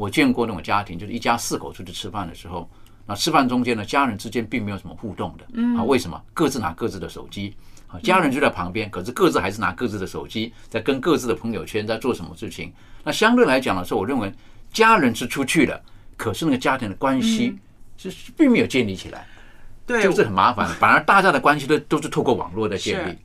[0.00, 2.66] 我见过那种家庭，就是一家四口出去吃饭的时候，
[3.04, 5.44] 那吃饭中间呢，家人之间并没有什么互动的。
[5.52, 6.18] 嗯啊，为什么？
[6.32, 7.54] 各自拿各自的手机。
[7.86, 12.72] 啊，家人就在旁边，可是各自还是拿各自的手机，在跟各自的朋友圈在做什么事情。
[13.04, 14.32] 那相对来讲的时候，我认为
[14.72, 15.78] 家人是出去了，
[16.16, 17.54] 可是那个家庭的关系
[17.98, 19.26] 是并没有建立起来，
[19.84, 20.66] 对，就是很麻烦。
[20.76, 23.18] 反而大家的关系都都是透过网络在建立是。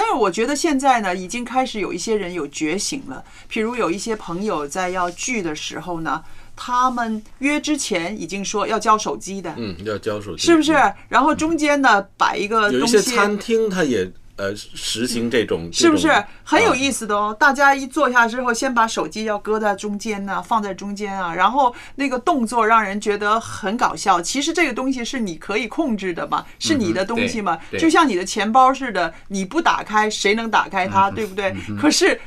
[0.00, 3.22] 但是我觉得现在呢，已经开始有一些人有觉醒了。
[3.52, 6.24] 譬如有一些朋友在要聚的时候呢，
[6.56, 10.72] 他们约之前已经说要交手机的，嗯，要交手机，是不是？
[11.10, 16.08] 然后中间呢摆一个有一东西，些餐厅他也呃实行这种，是不是
[16.42, 17.36] 很有啊意思的哦？
[17.38, 24.18] 大家一坐下之后，先把手机要搁在中间呢、放在中间啊，然后那个动作让人觉得很搞笑。
[24.18, 31.54] 其实这个东西是你可以控制的嘛，是你的东西嘛，就像你的钱包似的，你不打开，谁能打开它，对不对？
[31.78, 32.18] 可是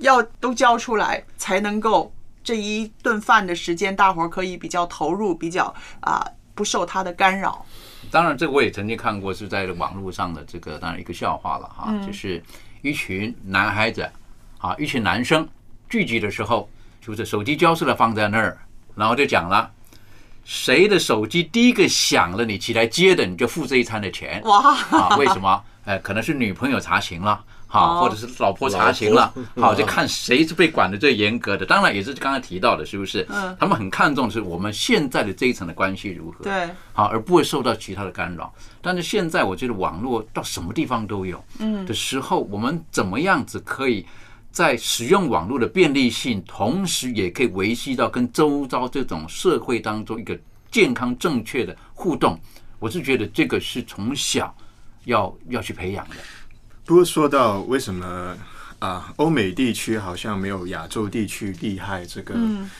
[0.00, 2.12] 要都交出来才能够
[2.44, 6.22] 这一顿饭的时间，大伙儿可以比较投入，比较啊、
[6.54, 7.64] 不受它的干扰。
[8.12, 12.42] 当然，这个我也曾经看过，是在网络上的这个，当然一个笑话了哈，嗯就是
[12.82, 14.06] 一群男孩子
[14.58, 15.48] 啊，一群男生
[15.88, 16.68] 聚集的时候，
[17.00, 18.58] 就是手机交出来放在那儿，
[18.94, 19.70] 然后就讲了。
[20.44, 24.42] 谁的手机第一个响了，你起来接的，你就付这一餐的钱。
[24.44, 25.64] 哇啊，为什么？
[25.84, 31.64] 哎，可能是女朋友查勤了，好，哦或者是老婆查询了好，就看谁是被管的最严格的。
[31.64, 33.26] 当然也是刚才提到的，是不是？
[33.30, 36.44] 嗯他们很看重是我们现在的这一层的关系如何。
[36.44, 38.52] 对，好，而不会受到其他的干扰。
[38.82, 44.04] 但是现在我觉得网络到什么地方都有，嗯的时候，我们怎么样子可以
[44.50, 50.38] 在使用网络的便利性，同时也可以维系到跟周遭这种社会当中一个
[50.70, 52.38] 健康正确的互动？
[52.78, 54.54] 我是觉得这个是从小
[55.06, 56.16] 要要去培养的。
[56.84, 58.36] 不过说到为什么
[58.78, 62.70] 啊，欧美地区好像没有亚洲地区厉害这个、嗯。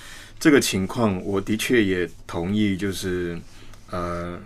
[0.40, 3.40] 这个情况，我的确也同意，就是
[3.90, 4.36] 呃，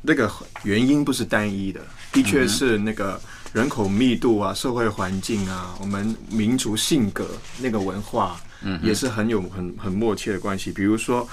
[0.00, 0.28] 那个
[0.64, 1.80] 原因不是单一的，
[2.12, 3.20] 的确是那个
[3.52, 7.28] 人口密度啊、社会环境啊、我们民族性格
[7.60, 10.72] 那个文化，嗯也是很有很很默契的关系。
[10.72, 11.28] 比如说，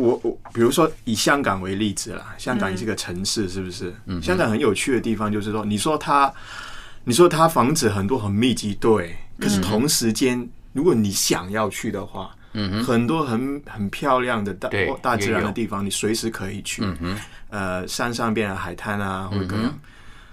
[0.00, 3.94] 我我比如说以香港为例子啦，香港也是个城市，是不是？
[4.06, 4.20] 嗯。
[4.22, 6.32] 香港很有趣的地方就是说，你说它，
[7.04, 16.82] 你说它房子很多很密集，对，可是同时间，如果你想要去的话，嗯哼，很多很很漂亮的大对大自然的地方，你随时可以去。
[16.84, 17.16] 嗯哼，
[17.50, 19.78] 呃，山上边的海滩啊，或者各样。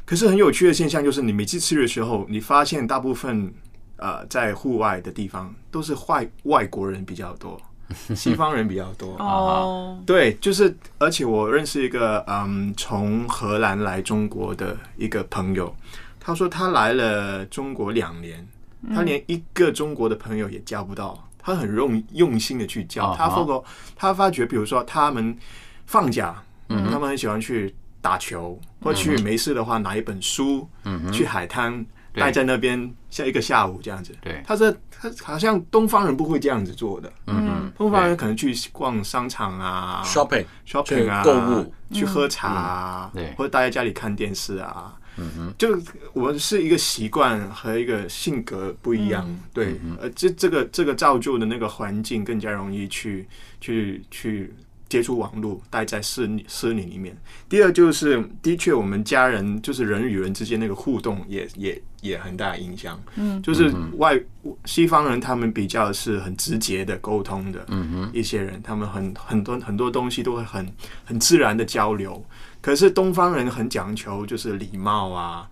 [0.06, 3.54] 可是很有趣的现象就是，你每次去的时候，你发现大部分
[3.98, 7.62] 呃在户外的地方都是外外国人比较多，
[8.16, 9.16] 西方人比较多。
[9.18, 15.74] 哦，对，就是，而且我认识一个嗯，从荷兰来中国的一个朋友，
[16.20, 18.46] 他说他来了中国两年，
[18.94, 23.16] 他连一个中国的朋友也交不到，他很用用心的去交。
[23.16, 23.64] 他发觉，
[23.96, 25.38] 他发觉，比如说他们
[25.86, 30.68] 放假，他们很喜欢去打球，或去没事的话拿一本书，
[31.12, 34.16] 去海滩对待在那边，像一个下午这样子。
[34.22, 34.42] 对。
[34.46, 43.34] 他说他好像东方人不会这样子做的，嗯哼，东方人可能去逛商场啊 shopping shopping 啊，去购物，去喝茶啊，嗯对。
[43.36, 44.94] 或者待在家里看电视啊。
[45.20, 45.76] 嗯哼，就
[46.14, 53.28] 我们是一个习惯和一个性格不一样，对，呃，这这个这个造就的那个环境更加容易去
[53.60, 54.54] 去去
[54.90, 57.16] 接触网络，待在室里室里里面。
[57.50, 64.20] 第二就是，的确我们家人就是人与人之间那个互动也也也很大影响，嗯，就是外
[64.66, 70.68] 西方人他们比较是很直接的沟通的，嗯哼，一些人，他们很很多很多东西都会很
[71.04, 72.24] 很自然的交流。
[72.62, 75.50] 可是东方人很讲求就是礼貌啊，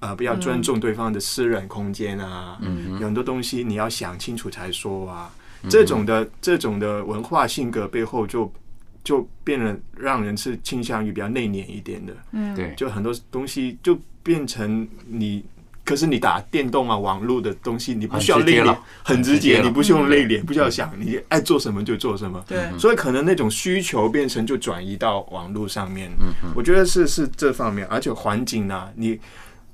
[0.00, 5.30] 呃，不要尊重对方的私人空间啊，嗯有很多东西你要想清楚才说啊。
[5.68, 8.52] 这种的这种的文化性格背后就
[9.06, 12.52] 就变得让人是倾向于比较内敛一点的，嗯。
[12.56, 15.44] 对，就很多东西就变成你。
[15.84, 22.44] 可是你打电动啊，网络的东西，你不需要内敛很直接你不需要内敛，不需要想，你爱做什么就做什么。
[22.48, 26.10] 对，所以可能那种需求变成就转移到网络上面。
[26.18, 29.16] 嗯，我觉得是是这方面，而且环境呢、你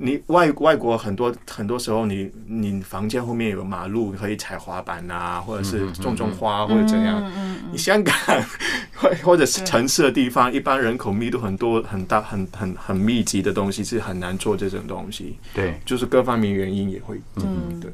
[0.04, 7.22] 你外外国很多很多时候你，你房间后面有马路可以踩滑板啊，或者是种种花或者怎样。
[7.70, 8.14] 你香港
[8.96, 17.20] 或或者是城市的地方，一般人口密度很多、很大、很很很密集的东西是很难做这种东西，对，就是各方面原因也会。
[17.36, 17.92] 嗯对。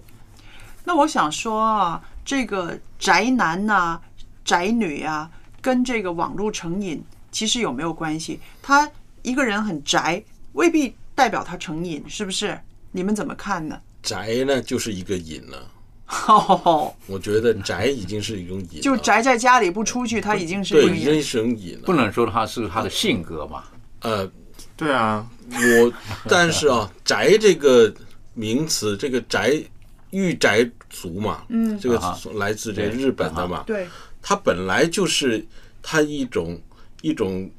[0.85, 4.01] 那我想说啊，这个宅男呐、
[4.47, 8.41] 宅女啊，跟这个网络成瘾其实有没有关系？
[8.63, 8.91] 他
[9.21, 10.23] 一个人很宅，
[10.55, 12.57] 未必代表他成瘾，是不是？
[12.93, 13.77] 你们怎么看呢？
[14.01, 15.69] 宅呢就是一个瘾了。
[16.29, 20.97] 哦，我觉得宅已经是一种瘾，就宅在家里不出去，他已经是对。
[20.97, 21.83] 已经是种瘾了。
[21.85, 23.65] 不能说他是他的性格嘛，
[24.03, 24.31] 呃，
[24.77, 25.93] 对啊，我
[26.29, 27.93] 但是啊，宅这个
[28.35, 29.61] 名词，这个宅
[30.11, 33.89] 御宅族嘛，嗯这个啊来自这个日本的嘛，对，
[34.23, 35.45] 它本来就是
[35.83, 36.59] 它一种
[37.03, 37.51] 一种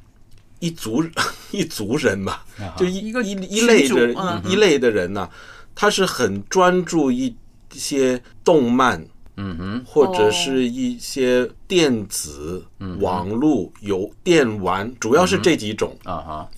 [0.60, 1.04] 一族
[1.52, 2.40] 一族人 嘛，
[2.78, 5.30] 就一一个一一类群的一一类的人呢、
[5.74, 7.36] 他是很专注一
[7.72, 9.06] 些动漫。
[9.42, 12.62] 嗯哼，或者是一些电子、
[13.00, 16.50] 网络、有电玩，主要是这几种，啊哈，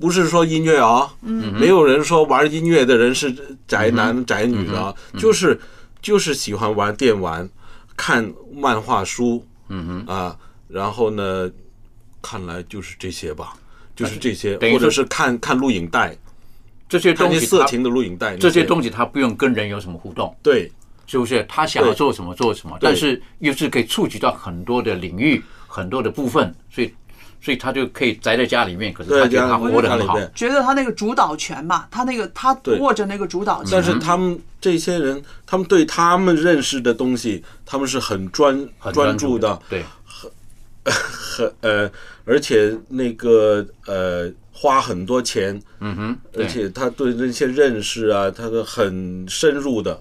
[0.00, 3.32] 不是说音乐啊，没有人说玩音乐的人是
[3.68, 5.60] 宅男、宅女的啊，就是
[6.02, 7.48] 就是喜欢玩电玩、
[7.96, 10.36] 看漫画书，嗯哼，啊，
[10.66, 11.48] 然后呢，
[12.24, 13.52] 看来就是这些吧，
[13.94, 16.16] 就是这些，等于说或者是看看录影带，
[16.88, 20.72] 这些东西色情的录影带，这些东西他不用跟人有什么互动，对
[21.06, 21.44] 是不是？
[21.46, 26.90] 他想要做什么做什么，但是又是可以触及到很多的领域、很多的部分，所以
[27.42, 30.18] 所以他就可以宅在家里面，可是他觉得他样活得很好。
[30.34, 33.68] 觉得他那个主导权嘛，他那个他握着那个主导权。
[33.70, 40.30] 但是他们这些人，他们对他们认识的东西，他们是很专很专注的，对， 很
[40.84, 41.90] 很呃，
[42.24, 46.46] 而且那个呃，花很多钱，嗯哼，而。
[46.46, 50.00] 且他对那些认识啊，他的很深入的，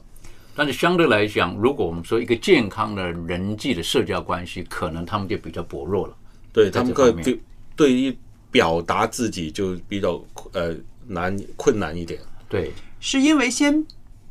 [0.55, 6.15] 但是相对来讲，如果我们说一个健康的人际的社交关系，可能他们就比较薄弱了。
[6.51, 7.39] 对他们可以这方面对
[7.75, 8.15] 对于
[8.51, 10.75] 表达自己就比较呃
[11.07, 12.19] 难困难一点。
[12.47, 13.83] 对，是因为先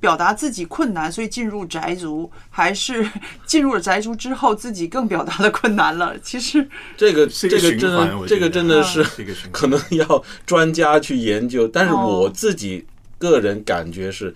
[0.02, 3.08] 表达自己困难，所以进入宅族，还是
[3.46, 6.12] 进入了宅族之后自己更表达的困难了？
[6.18, 9.06] 其实这个这个真的这个真的是
[9.52, 12.22] 可能要专家去研究，但是哦。
[12.22, 12.84] 我自己
[13.16, 14.34] 个人感觉是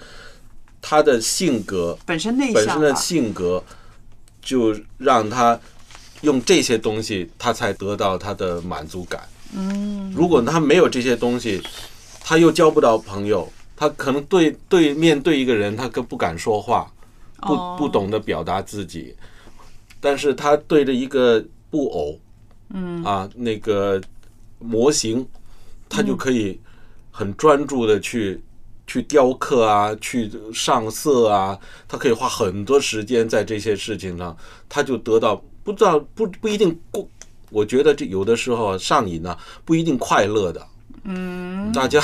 [0.80, 3.64] 他的性格本身内本身的，性格
[4.40, 5.58] 就让他
[6.20, 9.20] 用这些东西，他才得到他的满足感。
[9.52, 11.60] 嗯，如果他没有这些东西，
[12.20, 16.90] 他又交不到朋友，他可能对对面对一个人，他更不敢说话，
[17.42, 19.14] 不哦不懂得表达自己。
[20.00, 22.18] 但是他对着一个布偶，
[22.70, 24.00] 嗯啊那个
[24.58, 25.26] 模型，
[25.88, 26.58] 他就可以
[27.10, 28.40] 很专注的去
[28.86, 34.34] 去雕刻啊，去上色啊，他可以花很多时间在这些事情上，
[34.68, 37.06] 他就得到不知道不不一定过，
[37.50, 40.66] 我觉得这有的时候啊上瘾呢、不一定快乐的，
[41.04, 42.02] 嗯，大家。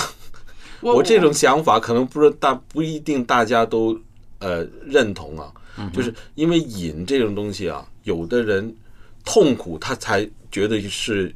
[0.82, 3.98] 我我这种想法可能不是大不一定大家都
[4.40, 5.50] 呃认同啊，
[5.92, 8.74] 就是因为瘾这种东西啊，有的人
[9.24, 11.34] 痛苦他才觉得是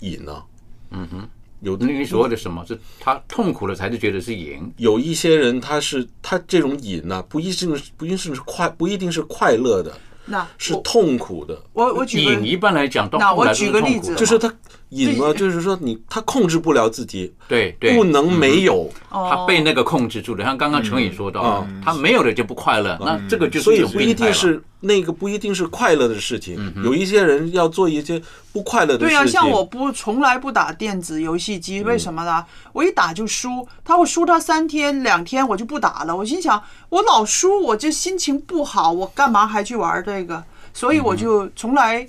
[0.00, 0.42] 瘾呢、
[0.90, 1.28] 嗯哼，
[1.60, 2.64] 有的你所谓的什么？
[2.66, 4.72] 是他痛苦了才是觉得是瘾。
[4.78, 9.92] 有一些人他是他这种瘾呢、不一定是不一定是快不一定是快乐的，
[10.24, 11.62] 那是痛苦的。
[11.72, 14.52] 我我举个瘾一般来讲到那我举个例子就是他
[14.90, 18.90] 瘾呢，就是说你他控制不了自己，对对，不能没有。
[19.10, 20.44] 哦他被那个控制住了。
[20.44, 28.20] 像刚刚程宇说到嗯，他没有了就不快乐，那这个就是所以不一定是那个不一定是快乐的事情，有一些人要做一些
[28.52, 29.26] 不快乐的事对呀。
[29.26, 32.44] 像我不从来不打电子游戏机，嗯为什么呢？
[32.72, 36.14] 我一打就输，他会输他三天两天我就不打了。
[36.14, 40.44] 我心想，我老输，我这心情不好，我干嘛还去玩这个？
[40.72, 42.06] 所以我就从来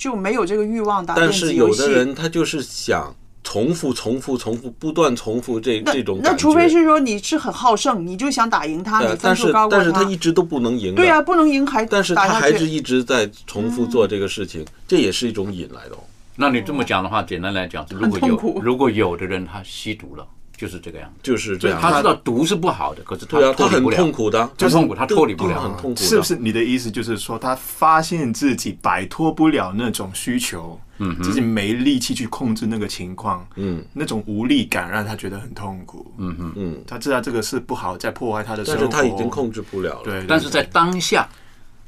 [0.00, 1.82] 就没有这个欲望打电但是子游戏。
[1.82, 6.34] 有的人他就是想重复、重复、重复，不断重复这这种那。
[6.34, 10.94] 除非是说你是很好胜，你就想打赢他，你分呃但是数高过但是他一直都不能赢。
[10.94, 15.98] 对呀、不能赢还但是他还是一直在重复做这个事情，这也是一种瘾来的哦。
[16.36, 20.26] 那你这么讲的话，简单来讲，如果有如果有的人他吸毒了，
[20.60, 21.20] 就是这个样子。
[21.22, 21.80] 就是这样。
[21.80, 25.60] 他知道毒是不好的，可是对啊，他很脱离不了，痛苦的，很痛苦，他脱离不了。
[25.62, 26.00] 很痛苦。
[26.00, 36.12] 是不是你的意思就是说，他发现自己摆脱不了那种需求，嗯自己没力气去控制那个情况，嗯那种无力感让他觉得很痛苦。
[36.18, 38.80] 嗯嗯，嗯，他知道这个是不好，在破坏他的生活。
[38.80, 40.04] 但是他已经控制不了了。
[40.04, 41.26] 对，对但是在当下，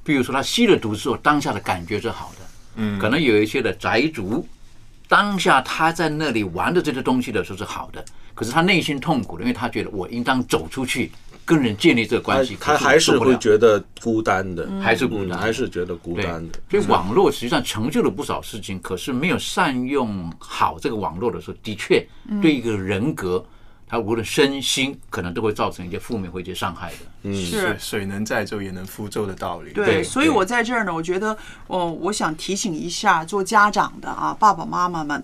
[0.02, 2.46] 比如说他吸了毒之后，当下的感觉是好的。
[2.74, 4.48] 嗯可能有一些的宅族，
[5.06, 8.02] 当下他在那里玩的这些东西的时候是好的，
[8.34, 11.10] 可是他内心痛苦的，因为他觉得我应当走出去，
[11.44, 15.38] 跟人建立这个关系，他还是会觉得孤单的，还是孤单。
[15.38, 15.38] 嗯。
[15.38, 16.58] 还是觉得孤单的。
[16.70, 22.06] 所以网络实际上成就了不少事情，可是没有善用好这个网络的时候，的确
[22.40, 23.44] 对一个人格，
[23.86, 26.96] 他无论身心，可能都会造成一些负面或一些伤害的。
[27.24, 27.60] 嗯，是。
[27.60, 29.72] 水水能载舟，也能覆舟的道理。
[29.72, 35.22] 对，对所以我在这儿呢，我觉得，哦，我想提醒一下做家长的啊，爸爸妈妈们。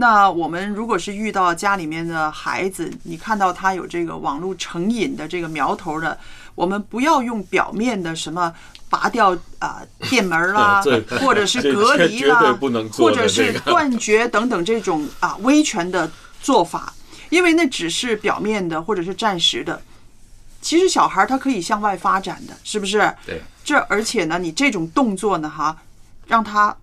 [0.00, 6.16] 那我们如果是遇到家里面的孩子，你看到他有这个网络成瘾的这个苗头的，
[6.54, 8.54] 我们不要用表面的什么
[8.88, 10.80] 拔掉啊、电门啦，
[11.20, 12.56] 或者是隔离啦
[12.92, 16.08] 或者是断绝等等这种啊威权的
[16.40, 16.94] 做法，
[17.28, 19.82] 因为那只是表面的或者是暂时的。
[20.62, 22.98] 其实小孩他可以向外发展的，是不是？
[23.26, 25.76] 对，这而且呢，你这种动作呢，哈，
[26.28, 26.76] 让他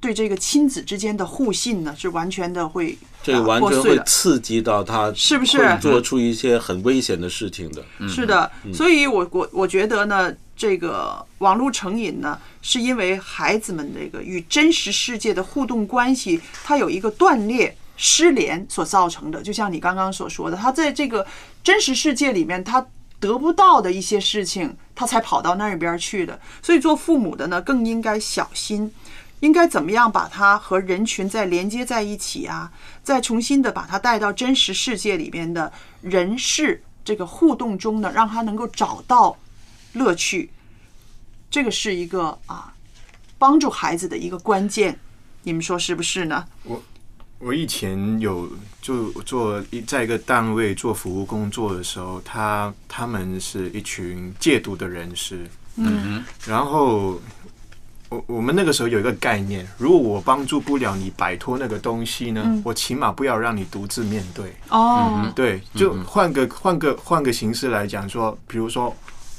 [0.00, 3.98] 对这个亲子之间的互信呢，是完全的会这个啊完全会。
[4.06, 7.84] 刺激到他，是不是做出一些很危险的事情的。
[8.08, 17.76] 是的，所以我我我觉得呢，这个网络成瘾呢，是因为孩子们这个与真实世界的互动关系，它有一个断裂。
[18.00, 21.26] 失联所造成的，就像你刚刚所说的，他在这个
[21.64, 22.86] 真实世界里面，他
[23.18, 26.38] 得不到的一些事情，他才跑到那边去的。
[26.62, 28.88] 所以做父母的呢，更应该小心，
[29.40, 32.72] 应该怎么样把它和人群再连接在一起啊，
[33.02, 39.36] 再重新的把它带到真实世界里边的人事这个互动中呢，让他能够找到
[39.92, 40.50] 乐趣。
[41.50, 42.74] 这个是一个啊，
[43.38, 44.98] 帮助孩子的一个关键。
[45.44, 46.44] 你们说是不是呢？
[46.64, 46.82] 我
[47.38, 48.50] 我以前有
[48.82, 57.18] 就做一在一个单位做服务工作的时候，他他们是一群戒毒的人士，嗯然后
[58.10, 62.62] 我我们那个时候有一个概念，如果我帮助不了你摆脱那个东西呢，嗯。
[62.64, 64.52] 我起码不要让你独自面对。
[64.70, 68.94] 哦，对，就换个换个换个形式来讲说，比如说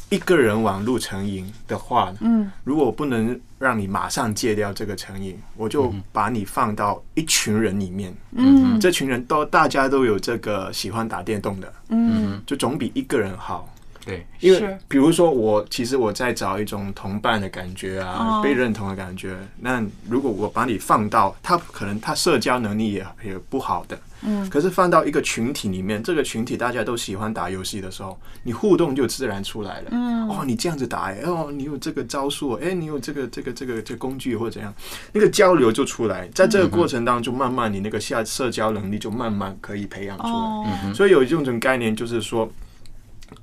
[0.09, 2.51] 一个人网路成瘾的话，嗯。
[2.63, 8.79] 如果我不能让你马上戒掉这个成瘾，我就把你放到一群人里面，嗯。
[8.79, 12.39] 这群人都大家都有这个喜欢打电动的，嗯。
[12.45, 13.67] 就总比一个人好。
[14.09, 19.35] 对，因为比如说我其实我在找一种同伴的感觉啊，哦被认同的感觉。
[19.59, 29.89] 那如果我把你放到他可能他社交能力也也不好的，嗯可是放到一个群体里面，这个群体大家都喜欢打游戏的时候，你互动就自然出来了。
[29.91, 34.73] 嗯哦，你这样子打、哎，哦，你有这个招数，哎、你有这个这个这个这个工具或者怎样，
[35.11, 36.27] 那个交流就出来。
[36.35, 40.31] 在这个过程当中，慢慢你那个下社交能力就慢慢可以培养出来。
[40.31, 42.49] 哦所以有一种种概念，就是说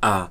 [0.01, 0.31] 啊呃。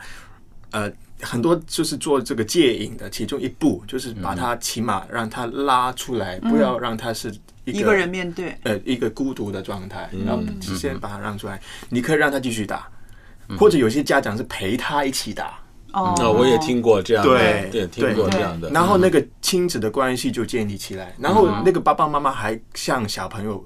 [1.22, 7.30] 很多就是做这个戒瘾的其中一步，就是把它起码让它拉出来，不要让它是
[7.64, 10.26] 一个一个人面对，呃一个孤独的状态，嗯。
[10.26, 11.60] 然后先把他让出来，
[11.90, 12.88] 你可以让他继续打，
[13.58, 15.58] 或者有些家长是陪他一起打，
[15.94, 18.70] 哦，那我也听过这样的，对对，听过这样的。
[18.70, 23.66] 然后那个亲子的关系就建立起来，然后那个爸爸妈妈还向小朋友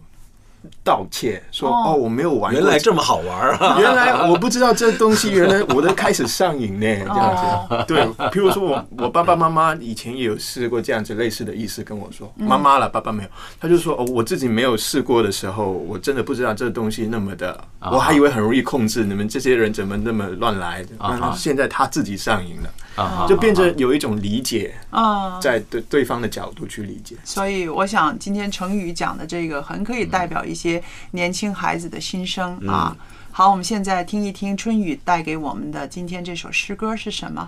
[0.83, 3.77] 道歉说：“哦哦，我没有玩过，原来这么好玩啊！
[3.79, 7.85] 原来我不知道这东西，原来我都开始上瘾呢，这样哦子。
[7.87, 13.29] 对，譬如说我我爸爸妈妈以前也有试过这样子类似的意思跟我说，嗯妈妈了，爸爸没有，
[13.59, 20.85] 他就说哦，我自己没有试过的时候，我真的不知道这东西那么的，啊我还以为很容易控制，你们这些人怎么那么乱来？
[20.97, 27.15] 啊那现在他自己上瘾了，啊就变成有一种理解，啊，在对对方的角度去理解。
[27.23, 32.97] 所以我想今天成语讲的这个很可以代表一些年轻孩子的心声啊。
[33.31, 37.47] 好，我们现在听一听春雨带给我们的今天这首诗歌是什么？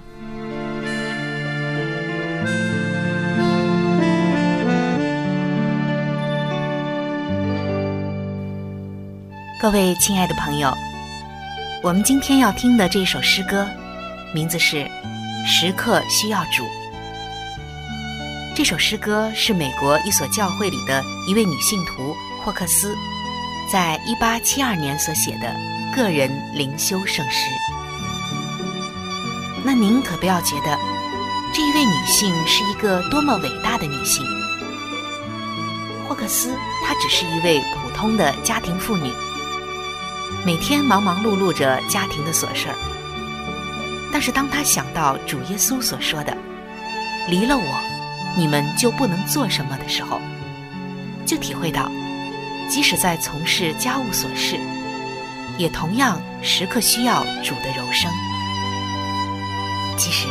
[9.62, 10.74] 各位亲爱的朋友，
[11.84, 13.68] 我们今天要听的这首诗歌，
[14.34, 14.78] 名字是
[15.46, 16.64] 《时刻需要主》。
[18.56, 22.98] 这首诗歌是美国一所教会里的一位女信徒霍克斯，
[23.72, 25.56] 在1872年所写的
[25.96, 27.48] 个人灵修圣诗。
[29.64, 30.76] 那您可不要觉得
[31.54, 34.26] 这一位女性是一个多么伟大的女性。
[36.10, 39.14] 霍克斯她只是一位普通的家庭妇女。
[40.44, 42.76] 每天忙忙碌碌着家庭的琐事儿，
[44.12, 46.36] 但是当她想到主耶稣所说的
[47.30, 47.80] “离了我，
[48.36, 50.20] 你们就不能做什么”的时候，
[51.24, 51.92] 就体会到，
[52.72, 54.58] 即使在从事家务琐事，
[55.58, 58.10] 也同样时刻需要主的柔声。
[59.98, 60.26] 其实，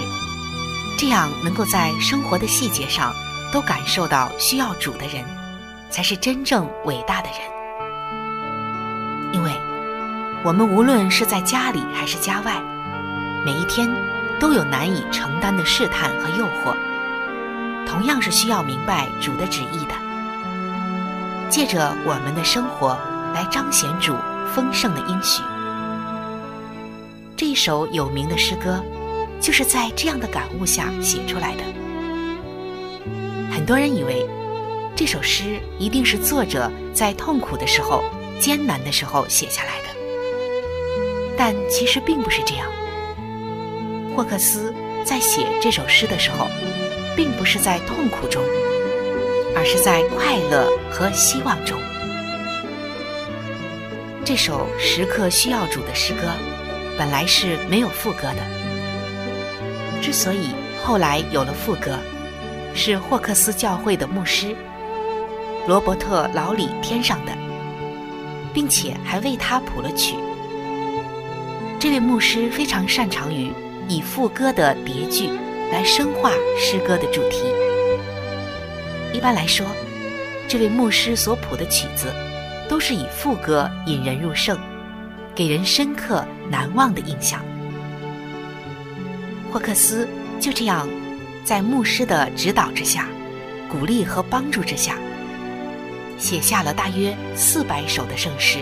[0.99, 3.15] 这样能够在生活的细节上
[3.53, 5.23] 都感受到需要主的人，
[5.91, 7.41] 才是真正伟大的人，
[9.35, 9.53] 因为。
[10.43, 12.59] 我们无论是在家里还是家外，
[13.45, 13.87] 每一天
[14.41, 16.75] 都有难以承担的试探和诱惑，
[17.87, 20.10] 同样是需要明白主的旨意的。
[21.51, 22.97] 借着我们的生活
[23.35, 24.15] 来彰显主
[24.55, 25.43] 丰盛的应许。
[27.37, 28.81] 这一首有名的诗歌，
[29.41, 31.63] 就是在这样的感悟下写出来的。
[33.53, 34.25] 很多人以为
[34.95, 38.05] 这首诗一定是作者在痛苦的时候、
[38.39, 39.89] 艰难的时候写下来的。
[41.37, 42.67] 但其实并不是这样。
[44.15, 44.73] 霍克斯
[45.05, 46.47] 在写这首诗的时候，
[47.17, 48.43] 并不是在痛苦中，
[49.57, 51.79] 而是在快乐和希望中。
[54.25, 56.21] 这首时刻需要主的诗歌，
[56.97, 60.03] 本来是没有副歌的。
[60.03, 60.51] 之所以
[60.83, 61.99] 后来有了副歌，
[62.75, 64.55] 是霍克斯教会的牧师
[65.67, 67.33] 罗伯特·老李添上的，
[68.55, 70.15] 并且还为他谱了曲。
[71.79, 73.53] 这位牧师非常擅长于
[73.89, 75.29] 以副歌的叠句
[75.73, 77.43] 来深化诗歌的主题。
[79.21, 79.67] 一般来说，
[80.49, 82.11] 这位牧师所谱的曲子
[82.71, 84.59] 都是以副歌引人入胜，
[85.35, 87.45] 给人深刻难忘的印象。
[89.53, 90.09] 霍克斯
[90.41, 90.89] 就这样，
[91.45, 93.09] 在牧师的指导之下、
[93.71, 94.97] 鼓励和帮助之下，
[96.17, 98.61] 写下了大约四百首的圣诗。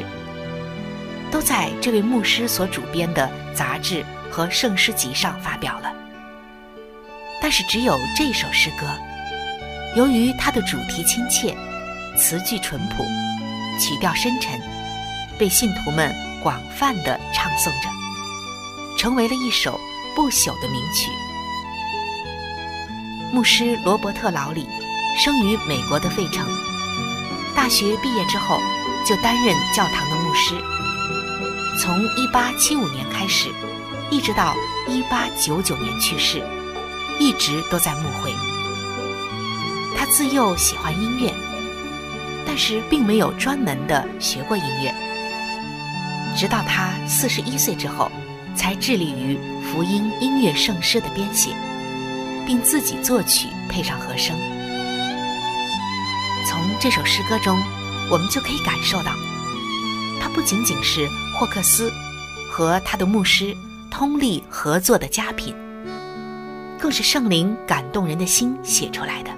[1.30, 5.92] 都在这位牧师所主编的杂志和圣诗集上发表了。
[7.40, 8.88] 但是只有这首诗歌，
[9.96, 11.56] 由于它的主题亲切、
[12.16, 13.04] 词句淳朴、
[13.80, 14.60] 曲调深沉，
[15.38, 17.88] 被信徒们广泛的唱诵着，
[18.96, 19.80] 成为了一首
[20.14, 21.10] 不朽的名曲。
[23.32, 24.68] 牧师罗伯特·劳里
[25.18, 26.46] 生于美国的费城，
[27.54, 28.60] 大学毕业之后
[29.06, 30.54] 就担任教堂的牧师。
[31.78, 33.50] 从1875年开始，
[34.10, 34.54] 一直到
[34.88, 36.42] 1899年去世，
[37.18, 38.32] 一直都在牧会。
[39.98, 41.34] 他自幼喜欢音乐，
[42.46, 44.94] 但是并没有专门的学过音乐。
[46.36, 48.08] 直到他41岁之后，
[48.54, 51.50] 才致力于福音音乐圣诗的编写，
[52.46, 54.36] 并自己作曲配上和声。
[56.48, 57.58] 从这首诗歌中，
[58.08, 59.10] 我们就可以感受到，
[60.22, 61.92] 它不仅仅是霍克斯
[62.48, 63.52] 和他的牧师
[63.90, 65.52] 通力合作的佳品，
[66.78, 69.30] 更是圣灵感动人的心写出来的，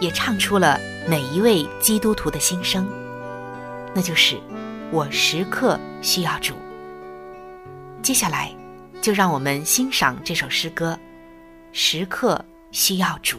[0.00, 0.78] 也唱出了
[1.08, 2.86] 每一位基督徒的心声，
[3.94, 4.38] 那就是
[4.90, 6.54] 我时刻需要主。
[8.02, 8.54] 接下来，
[9.00, 10.92] 就让我们欣赏这首诗歌
[11.72, 13.38] 《时刻需要主》。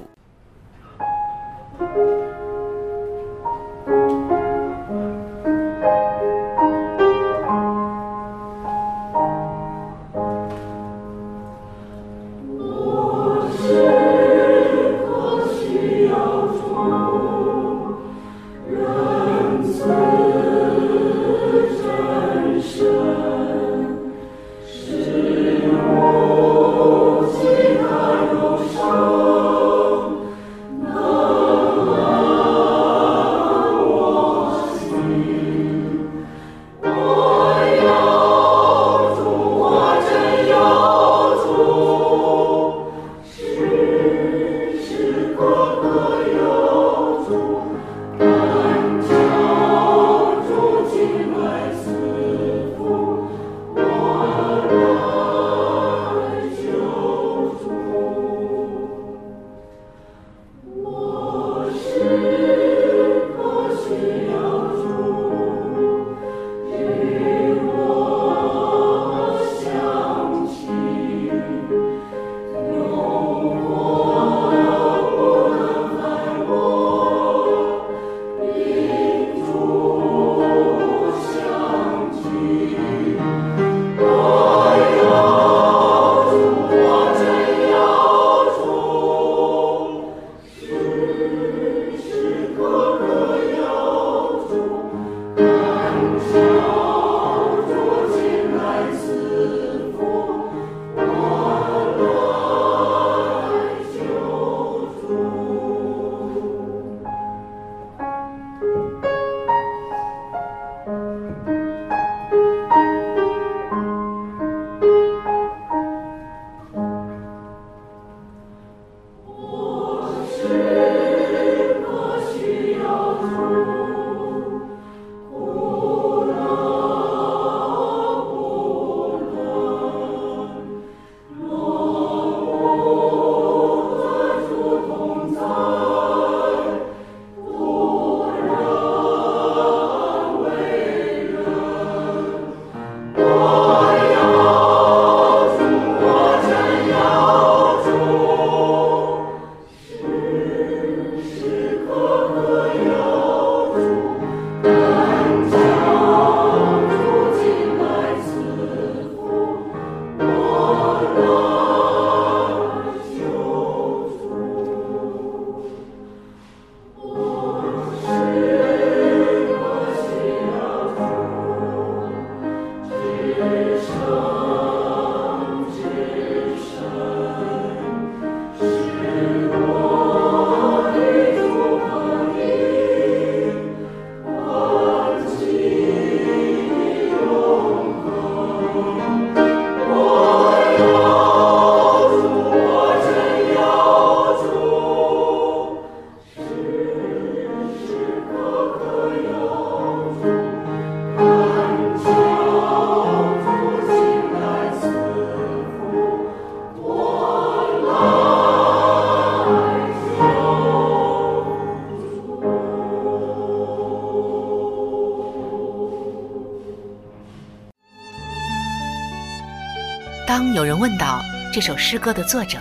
[221.58, 222.60] 这首诗歌的作者，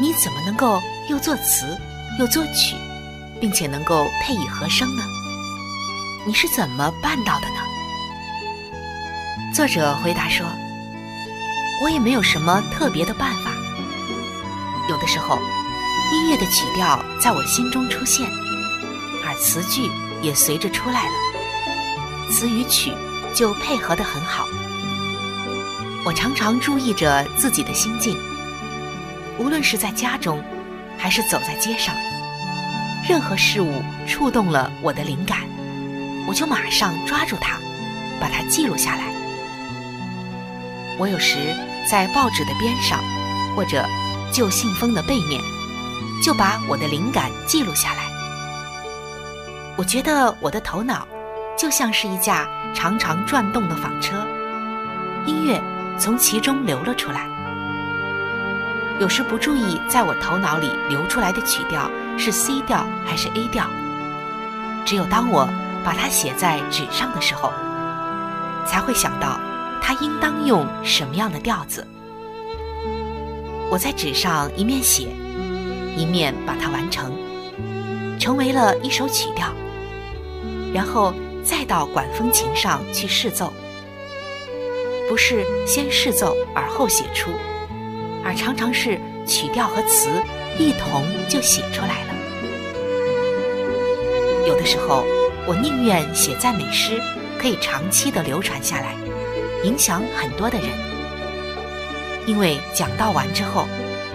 [0.00, 0.80] 你怎么能够
[1.10, 1.78] 又作词
[2.18, 2.74] 又作曲，
[3.38, 5.02] 并且能够配以和声呢？
[6.26, 7.60] 你是怎么办到的呢？
[9.54, 10.46] 作者回答说
[11.84, 13.50] ：“我也没有什么特别的办法。
[14.88, 15.38] 有的时候，
[16.14, 18.26] 音乐的曲调在我心中出现，
[19.22, 19.90] 而词句
[20.22, 22.94] 也随着出来了，词与曲
[23.34, 24.46] 就配合得很好。
[26.04, 28.16] 我常常注意着自己的心境，
[29.38, 30.42] 无论是在家中，
[30.96, 31.94] 还是走在街上，
[33.06, 35.40] 任何事物触动了我的灵感，
[36.26, 37.58] 我就马上抓住它，
[38.18, 39.02] 把它记录下来。
[40.98, 41.36] 我有时
[41.90, 42.98] 在报纸的边上，
[43.54, 43.84] 或者
[44.32, 45.38] 旧信封的背面，
[46.24, 48.04] 就把我的灵感记录下来。
[49.76, 51.06] 我觉得我的头脑
[51.58, 54.26] 就像是一架常常转动的纺车，
[56.00, 57.28] 从其中流了出来。
[58.98, 63.66] 有时不注意，在我头脑里流出来的曲调是 C 调还是 A 调，
[64.86, 65.46] 只有当我
[65.84, 67.52] 把它写在纸上的时候，
[68.66, 69.38] 才会想到
[69.82, 71.86] 它应当用什么样的调子。
[73.70, 75.08] 我在纸上一面写，
[75.96, 77.12] 一面把它完成，
[78.18, 79.48] 成为了一首曲调，
[80.74, 83.52] 然后再到管风琴上去试奏。
[85.10, 87.32] 不是先试奏而后写出，
[88.24, 88.96] 而常常是
[89.26, 90.08] 曲调和词
[90.56, 92.14] 一同就写出来了。
[94.46, 95.02] 有的时候，
[95.48, 97.00] 我宁愿写赞美诗，
[97.40, 98.94] 可以长期的流传下来，
[99.64, 100.68] 影响很多的人。
[102.24, 103.66] 因为讲道完之后，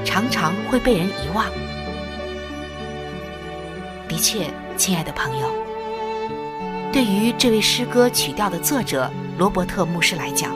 [0.05, 1.45] 常常会被人遗忘。
[4.07, 5.51] 的确，亲爱的朋友，
[6.93, 10.55] 对于这位诗歌曲调的作者罗伯特牧师来讲，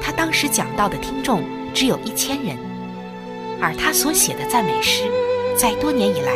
[0.00, 1.44] 他当时讲到的听众
[1.74, 2.56] 只有一千人，
[3.60, 5.04] 而他所写的赞美诗，
[5.56, 6.32] 在多年以来，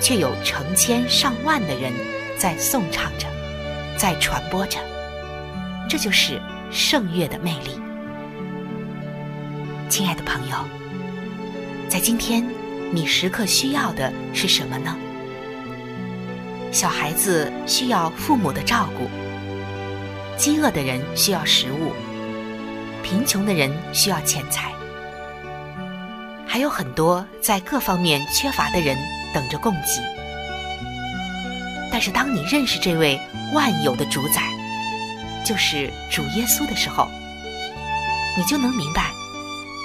[0.00, 1.92] 却有成千上万的人
[2.38, 3.26] 在颂唱着，
[3.96, 4.78] 在传播着。
[5.88, 6.40] 这就是
[6.70, 7.78] 圣乐的魅力。
[9.88, 10.56] 亲爱的朋友，
[11.88, 12.46] 在今天，
[12.90, 14.96] 你时刻需要的是什么呢？
[16.70, 19.06] 小孩子需要父母的照顾，
[20.38, 21.92] 饥饿的人需要食物，
[23.02, 24.72] 贫穷的人需要钱财，
[26.46, 28.96] 还有很多在各方面缺乏的人
[29.34, 30.00] 等着供给。
[31.90, 33.20] 但是，当你认识这位
[33.52, 34.42] 万有的主宰，
[35.44, 37.06] 就是主耶稣的时候，
[38.36, 39.10] 你就能明白，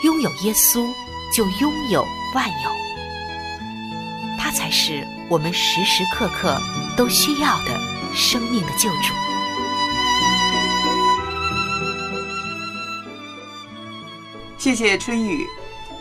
[0.05, 0.87] 拥有耶稣
[1.35, 2.71] 就拥有万有，
[4.39, 6.57] 他才是我们时时刻刻
[6.95, 7.77] 都需要的
[8.13, 9.13] 生命的救主。
[14.57, 15.45] 谢谢春雨。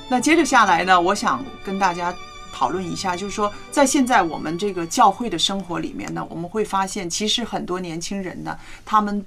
[0.09, 2.15] 那接着下来呢，我想跟大家
[2.53, 9.25] 讨论一下，就是说，在现在我们这个教会的生活里面呢，我们会发现，其实很多年轻人呢，他们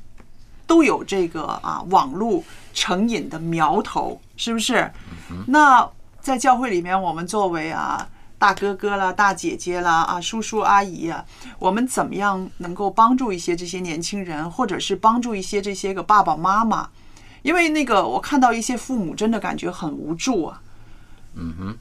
[0.66, 4.92] 都有这个啊网络成瘾的苗头，是不是？
[5.48, 5.88] 那
[6.20, 8.08] 在教会里面，我们作为啊
[8.40, 11.24] 大哥哥啦、大姐姐啦、啊叔叔阿姨啊，
[11.60, 16.90] 我们怎么样能够帮助一些这些年轻人，或者是帮助一些这些个爸爸妈妈？
[17.42, 20.62] 因为那个我看到一些父母真的感觉很无助啊。
[21.36, 21.78] 嗯哼，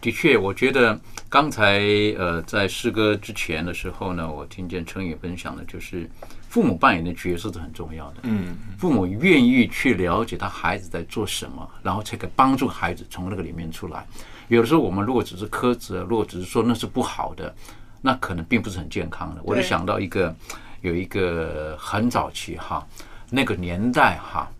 [0.00, 0.98] 的确，我觉得
[1.28, 1.80] 刚才
[2.18, 6.10] 呃在诗歌之前的时候呢，我听见陈宇分享的，就是
[6.48, 8.16] 父母扮演的角色是很重要的。
[8.22, 14.04] 嗯，父母愿意去了解他孩子在做什么，然后才可以帮助孩子从那个里面出来。
[14.48, 17.54] 有的时候我们如果只是苛责，如果只是说那是不好的，
[18.02, 19.40] 那可能并不是很健康的。
[19.44, 20.34] 我就想到一个
[20.82, 22.86] 有一个很早期哈，
[23.30, 24.50] 那个年代哈。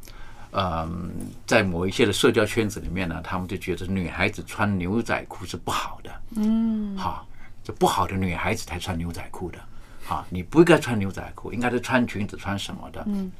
[0.59, 1.11] 嗯，
[1.47, 6.11] 在某一些的社交圈子里面呢，他们就觉得女孩子穿牛仔裤是不好的。
[6.37, 7.27] 嗯，好，
[7.63, 9.59] 这不好的女孩子才穿牛仔裤的。
[10.09, 13.03] 啊，你不应该穿牛仔裤，应该是穿裙子穿什么的。
[13.07, 13.31] 嗯，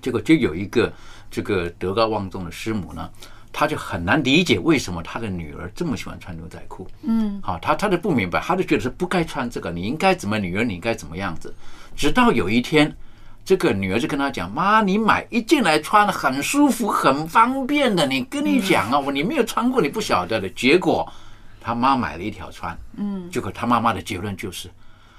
[0.00, 0.90] 结果就有一个
[1.30, 3.10] 这个德高望重的师母呢，
[3.52, 6.88] 她就很难理解为什么她的女儿这么喜欢穿牛仔裤。
[7.02, 11.52] 嗯，好，她她就不明白，她就觉得是不该穿这个，你应该怎么，女儿你应该怎么样子。
[11.96, 12.96] 直到有一天，
[13.44, 18.06] 这个女儿就跟他讲：“妈，你买一进来穿很舒服、很方便的。
[18.06, 21.06] 你跟你讲啊，我你没有穿过，你不晓得的。”结果
[21.60, 24.70] 他妈买了一条穿，嗯，结果他妈妈的结论就是：“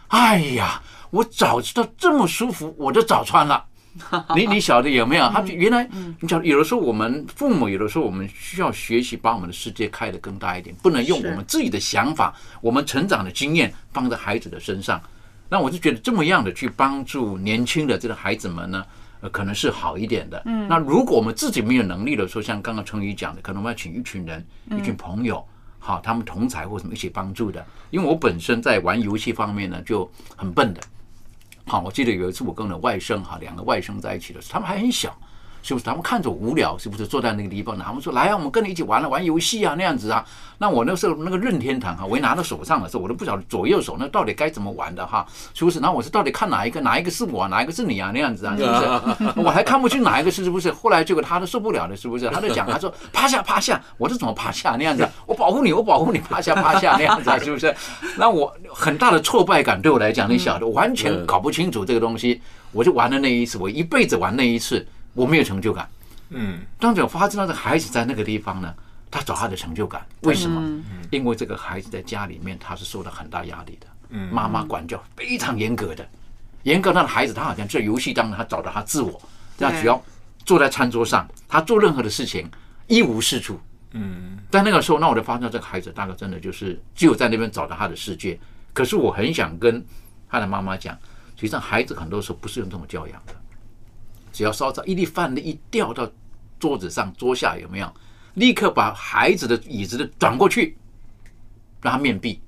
[0.09, 3.63] 哎呀，我早知道这么舒服，我就早穿了。
[4.35, 5.29] ”你你晓得有没有？
[5.29, 5.87] 他就原来
[6.19, 14.99] 你晓得，有的时候我们父母，有的时候我们需要学习，把我们的世界开得更大一点，不能用我们自己的想法、我们成长的经验放在孩子的身上。
[15.47, 18.85] 那我就觉得这么样的去帮助年轻的这个孩子们呢，
[19.21, 20.41] 呃，可能是好一点的。
[20.45, 25.45] 嗯那如果我们自己没有能力的时候，像刚刚成宇讲的，可能我们要请一群人、嗯一群朋友，
[25.79, 27.63] 好，他们同才或什么一起帮助的。
[27.91, 30.81] 因为我本身在玩游戏方面呢就很笨的。
[31.67, 35.15] 好，我记得有一次我跟我的外甥哈，两个外甥在一起的时候，他们还很小，
[35.65, 35.85] 是不是？
[35.85, 37.07] 他们看着无聊，是不是？
[37.07, 37.83] 坐在那个地方呢？
[37.83, 40.23] 他们说：“来啊，我们跟你一起玩了玩游戏啊，那样子啊。”
[40.59, 45.79] 那我那时候那个任天堂哈，我一拿到手上的时候，我都不晓得左右手那到底该怎么玩的哈，是不是？
[45.79, 48.11] 然后我是到底看哪一个，哪一个是我，哪一个是你啊？
[48.13, 49.33] 那样子啊，是不是？
[49.43, 50.71] 我还看不清哪一个是不是？
[50.71, 52.29] 后来结果他都受不了了，是不是？
[52.29, 54.75] 他就讲，他说：“趴下，趴下。”我是：“怎么趴下？
[54.77, 57.75] 那样子啊， 我保护你，我保护你，趴下，趴下，那样子啊，是不是？”
[58.15, 62.39] 那我很大的挫败感对我来讲，你晓得，完全搞不清楚这个东西。
[62.71, 64.85] 我就玩了那一次，我一辈子玩那一次，
[65.15, 65.89] 我没有成就感。
[66.29, 68.71] 嗯，当我发现到这个孩子在那个地方呢，
[69.09, 70.83] 他找他的成就感，为什么？
[71.09, 74.31] 因为这个孩子在家里面他是受到很大压力的，嗯。
[74.31, 76.07] 妈妈管教非常严格的，
[76.63, 79.21] 严格到的孩子他好像在游戏当中他找到他自我，
[79.57, 80.03] 他只要
[80.45, 82.49] 坐在餐桌上，他做任何的事情
[82.87, 83.59] 一无是处。
[83.91, 88.37] 嗯，在那个时候，那我就发现这个孩子大概真的就是只有在那边找到他的世界。
[88.73, 89.85] 可是我很想跟
[90.29, 90.93] 他的妈妈讲，
[91.35, 93.33] 实际上孩子很多时候不是用这种教养的，
[94.35, 96.05] 只要稍稍一粒饭粒一掉到
[96.59, 97.89] 桌子上、桌下有没有？
[98.33, 100.77] 立刻把孩子的椅子的转过去，
[101.81, 102.41] 让他面壁。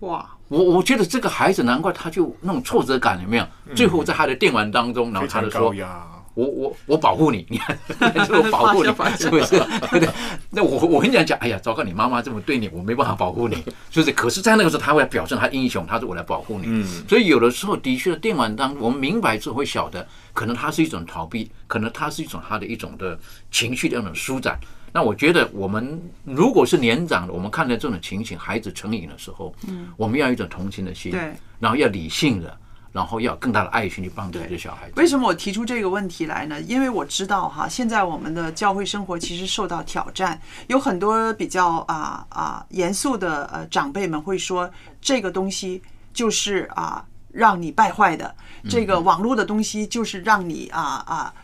[0.00, 3.46] 哇，我我觉得这个孩子难怪他就那种挫折感有没有？
[3.76, 6.08] 最后在他的电玩当中，然后他就说非常高压
[6.38, 9.58] ：“我我我保护你，你看，我保护你，是不是？
[9.90, 10.08] 对对？
[10.50, 13.56] 那我我跟你讲讲，哎呀，糟糕，你妈妈这么对你，我没办法保护你，
[13.90, 14.12] 是不是？
[14.12, 16.66] 可是，在那个时候，他会表现他英雄，他说我来保护你。
[16.68, 23.18] 嗯所以有的时候，的确，电玩当我们明白之后会晓得，可能它是一种逃避，可能它是一种他的一种的
[23.50, 24.56] 情绪的一种舒展。
[24.92, 32.56] 那我觉得，我们如果是年长的，我们看待这种情形，孩子成瘾的时候，嗯我们要有一种同情的心，对，然后要理性的，
[32.92, 34.92] 然后要更大的爱心去帮助这些小孩子。
[34.96, 36.60] 为什么我提出这个问题来呢？
[36.62, 44.70] 因为我知道哈，现在我们的教会生活其实受到挑战，有很多比较啊啊严肃的呃长辈们会说，
[45.00, 45.82] 这个东西
[46.12, 48.34] 就是啊让你败坏的，
[48.68, 51.34] 这个网络的东西就是让你啊啊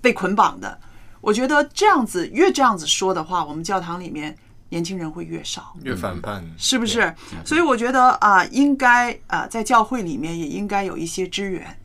[0.00, 0.78] 被捆绑的。
[1.20, 4.36] 我觉得这样子越这样子说的话，我们教堂里面
[4.72, 5.76] 年轻人会越少。
[5.82, 7.14] 越反叛，是不是？
[7.44, 11.78] 所以我觉得啊，应该啊，在教会里面也应该有一些支援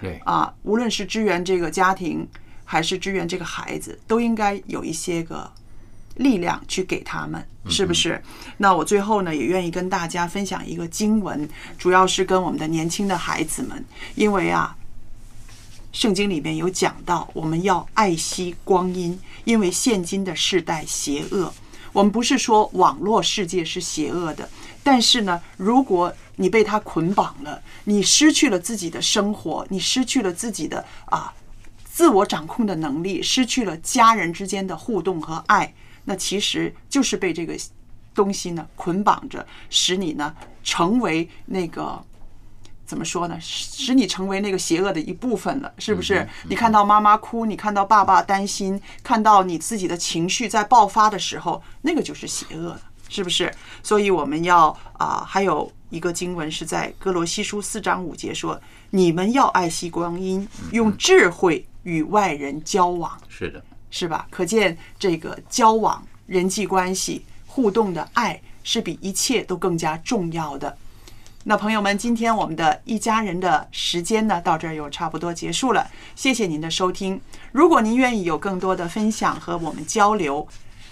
[0.00, 2.26] 对，啊，无论是支援这个家庭，
[2.64, 5.52] 还是支援这个孩子，都应该有一些个
[6.14, 8.22] 力量去给他们，是不是？
[8.56, 13.84] 那我最后呢，也愿意跟大家分享一个经文，主要是跟我们的年轻的孩子们，
[14.14, 14.74] 因为啊，
[15.92, 21.52] 圣经里面有讲到，我们要爱惜光阴，因为现今的世代邪恶。
[21.92, 24.48] 我们不是说网络世界是邪恶的，
[24.82, 31.32] 但是呢，如果你被它捆绑了，你失去了自己的生活，你失去了自己的啊
[31.84, 35.74] 自我掌控的能力，失去了家人之间的互动和爱，
[36.04, 37.56] 那其实就是被这个
[38.14, 42.04] 东西呢捆绑着，使你呢成为那个。
[42.90, 43.38] 怎么说呢？
[43.40, 46.28] 使你成为那个邪恶的一部分了，是不是？
[46.48, 53.54] 你看到妈妈哭，你看到爸爸担心，看到你自己的情绪在爆发的时候，那个就是邪恶的，是不是？
[53.80, 58.60] 所以我们要啊，还有一个经文是在哥罗西书四章五节说
[58.90, 64.26] ：“你们要爱惜光阴，用智慧与外人交往。”是的，是吧？
[64.30, 70.76] 可见这个交往、人际关系、互动的爱是比一切都更加重要的。
[71.44, 75.90] 那朋友们，今天我们的一家人的时间呢，到这儿又差不多结束了。
[76.14, 77.18] 谢谢您的收听。
[77.50, 80.46] 如果您愿意有更多的分享和我们交流，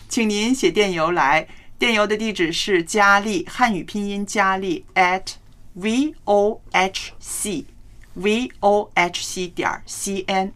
[0.08, 1.46] 请您写电邮来，
[1.78, 5.34] 电邮的地址是佳丽汉语拼音佳丽 at
[5.74, 7.66] v o h c
[8.14, 10.54] v o h c 点 c n。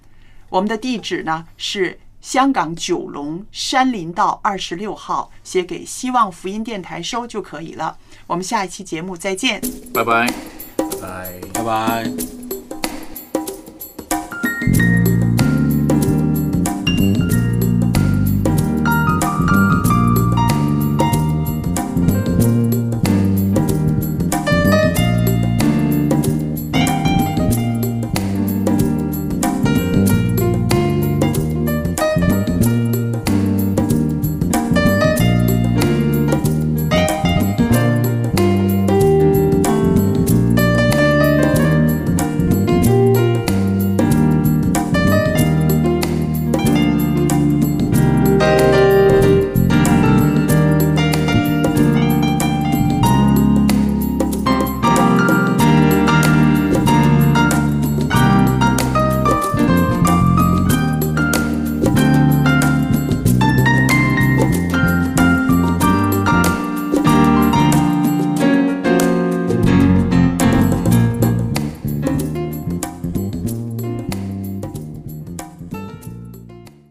[0.49, 7.99] 我们的地址呢是香港九龙山林道二十六号，写给希望福音电台收就可以了。
[8.27, 9.61] 我们下一期节目再见。
[9.93, 10.33] 拜拜。
[11.01, 11.41] 拜。
[11.53, 12.42] 拜拜。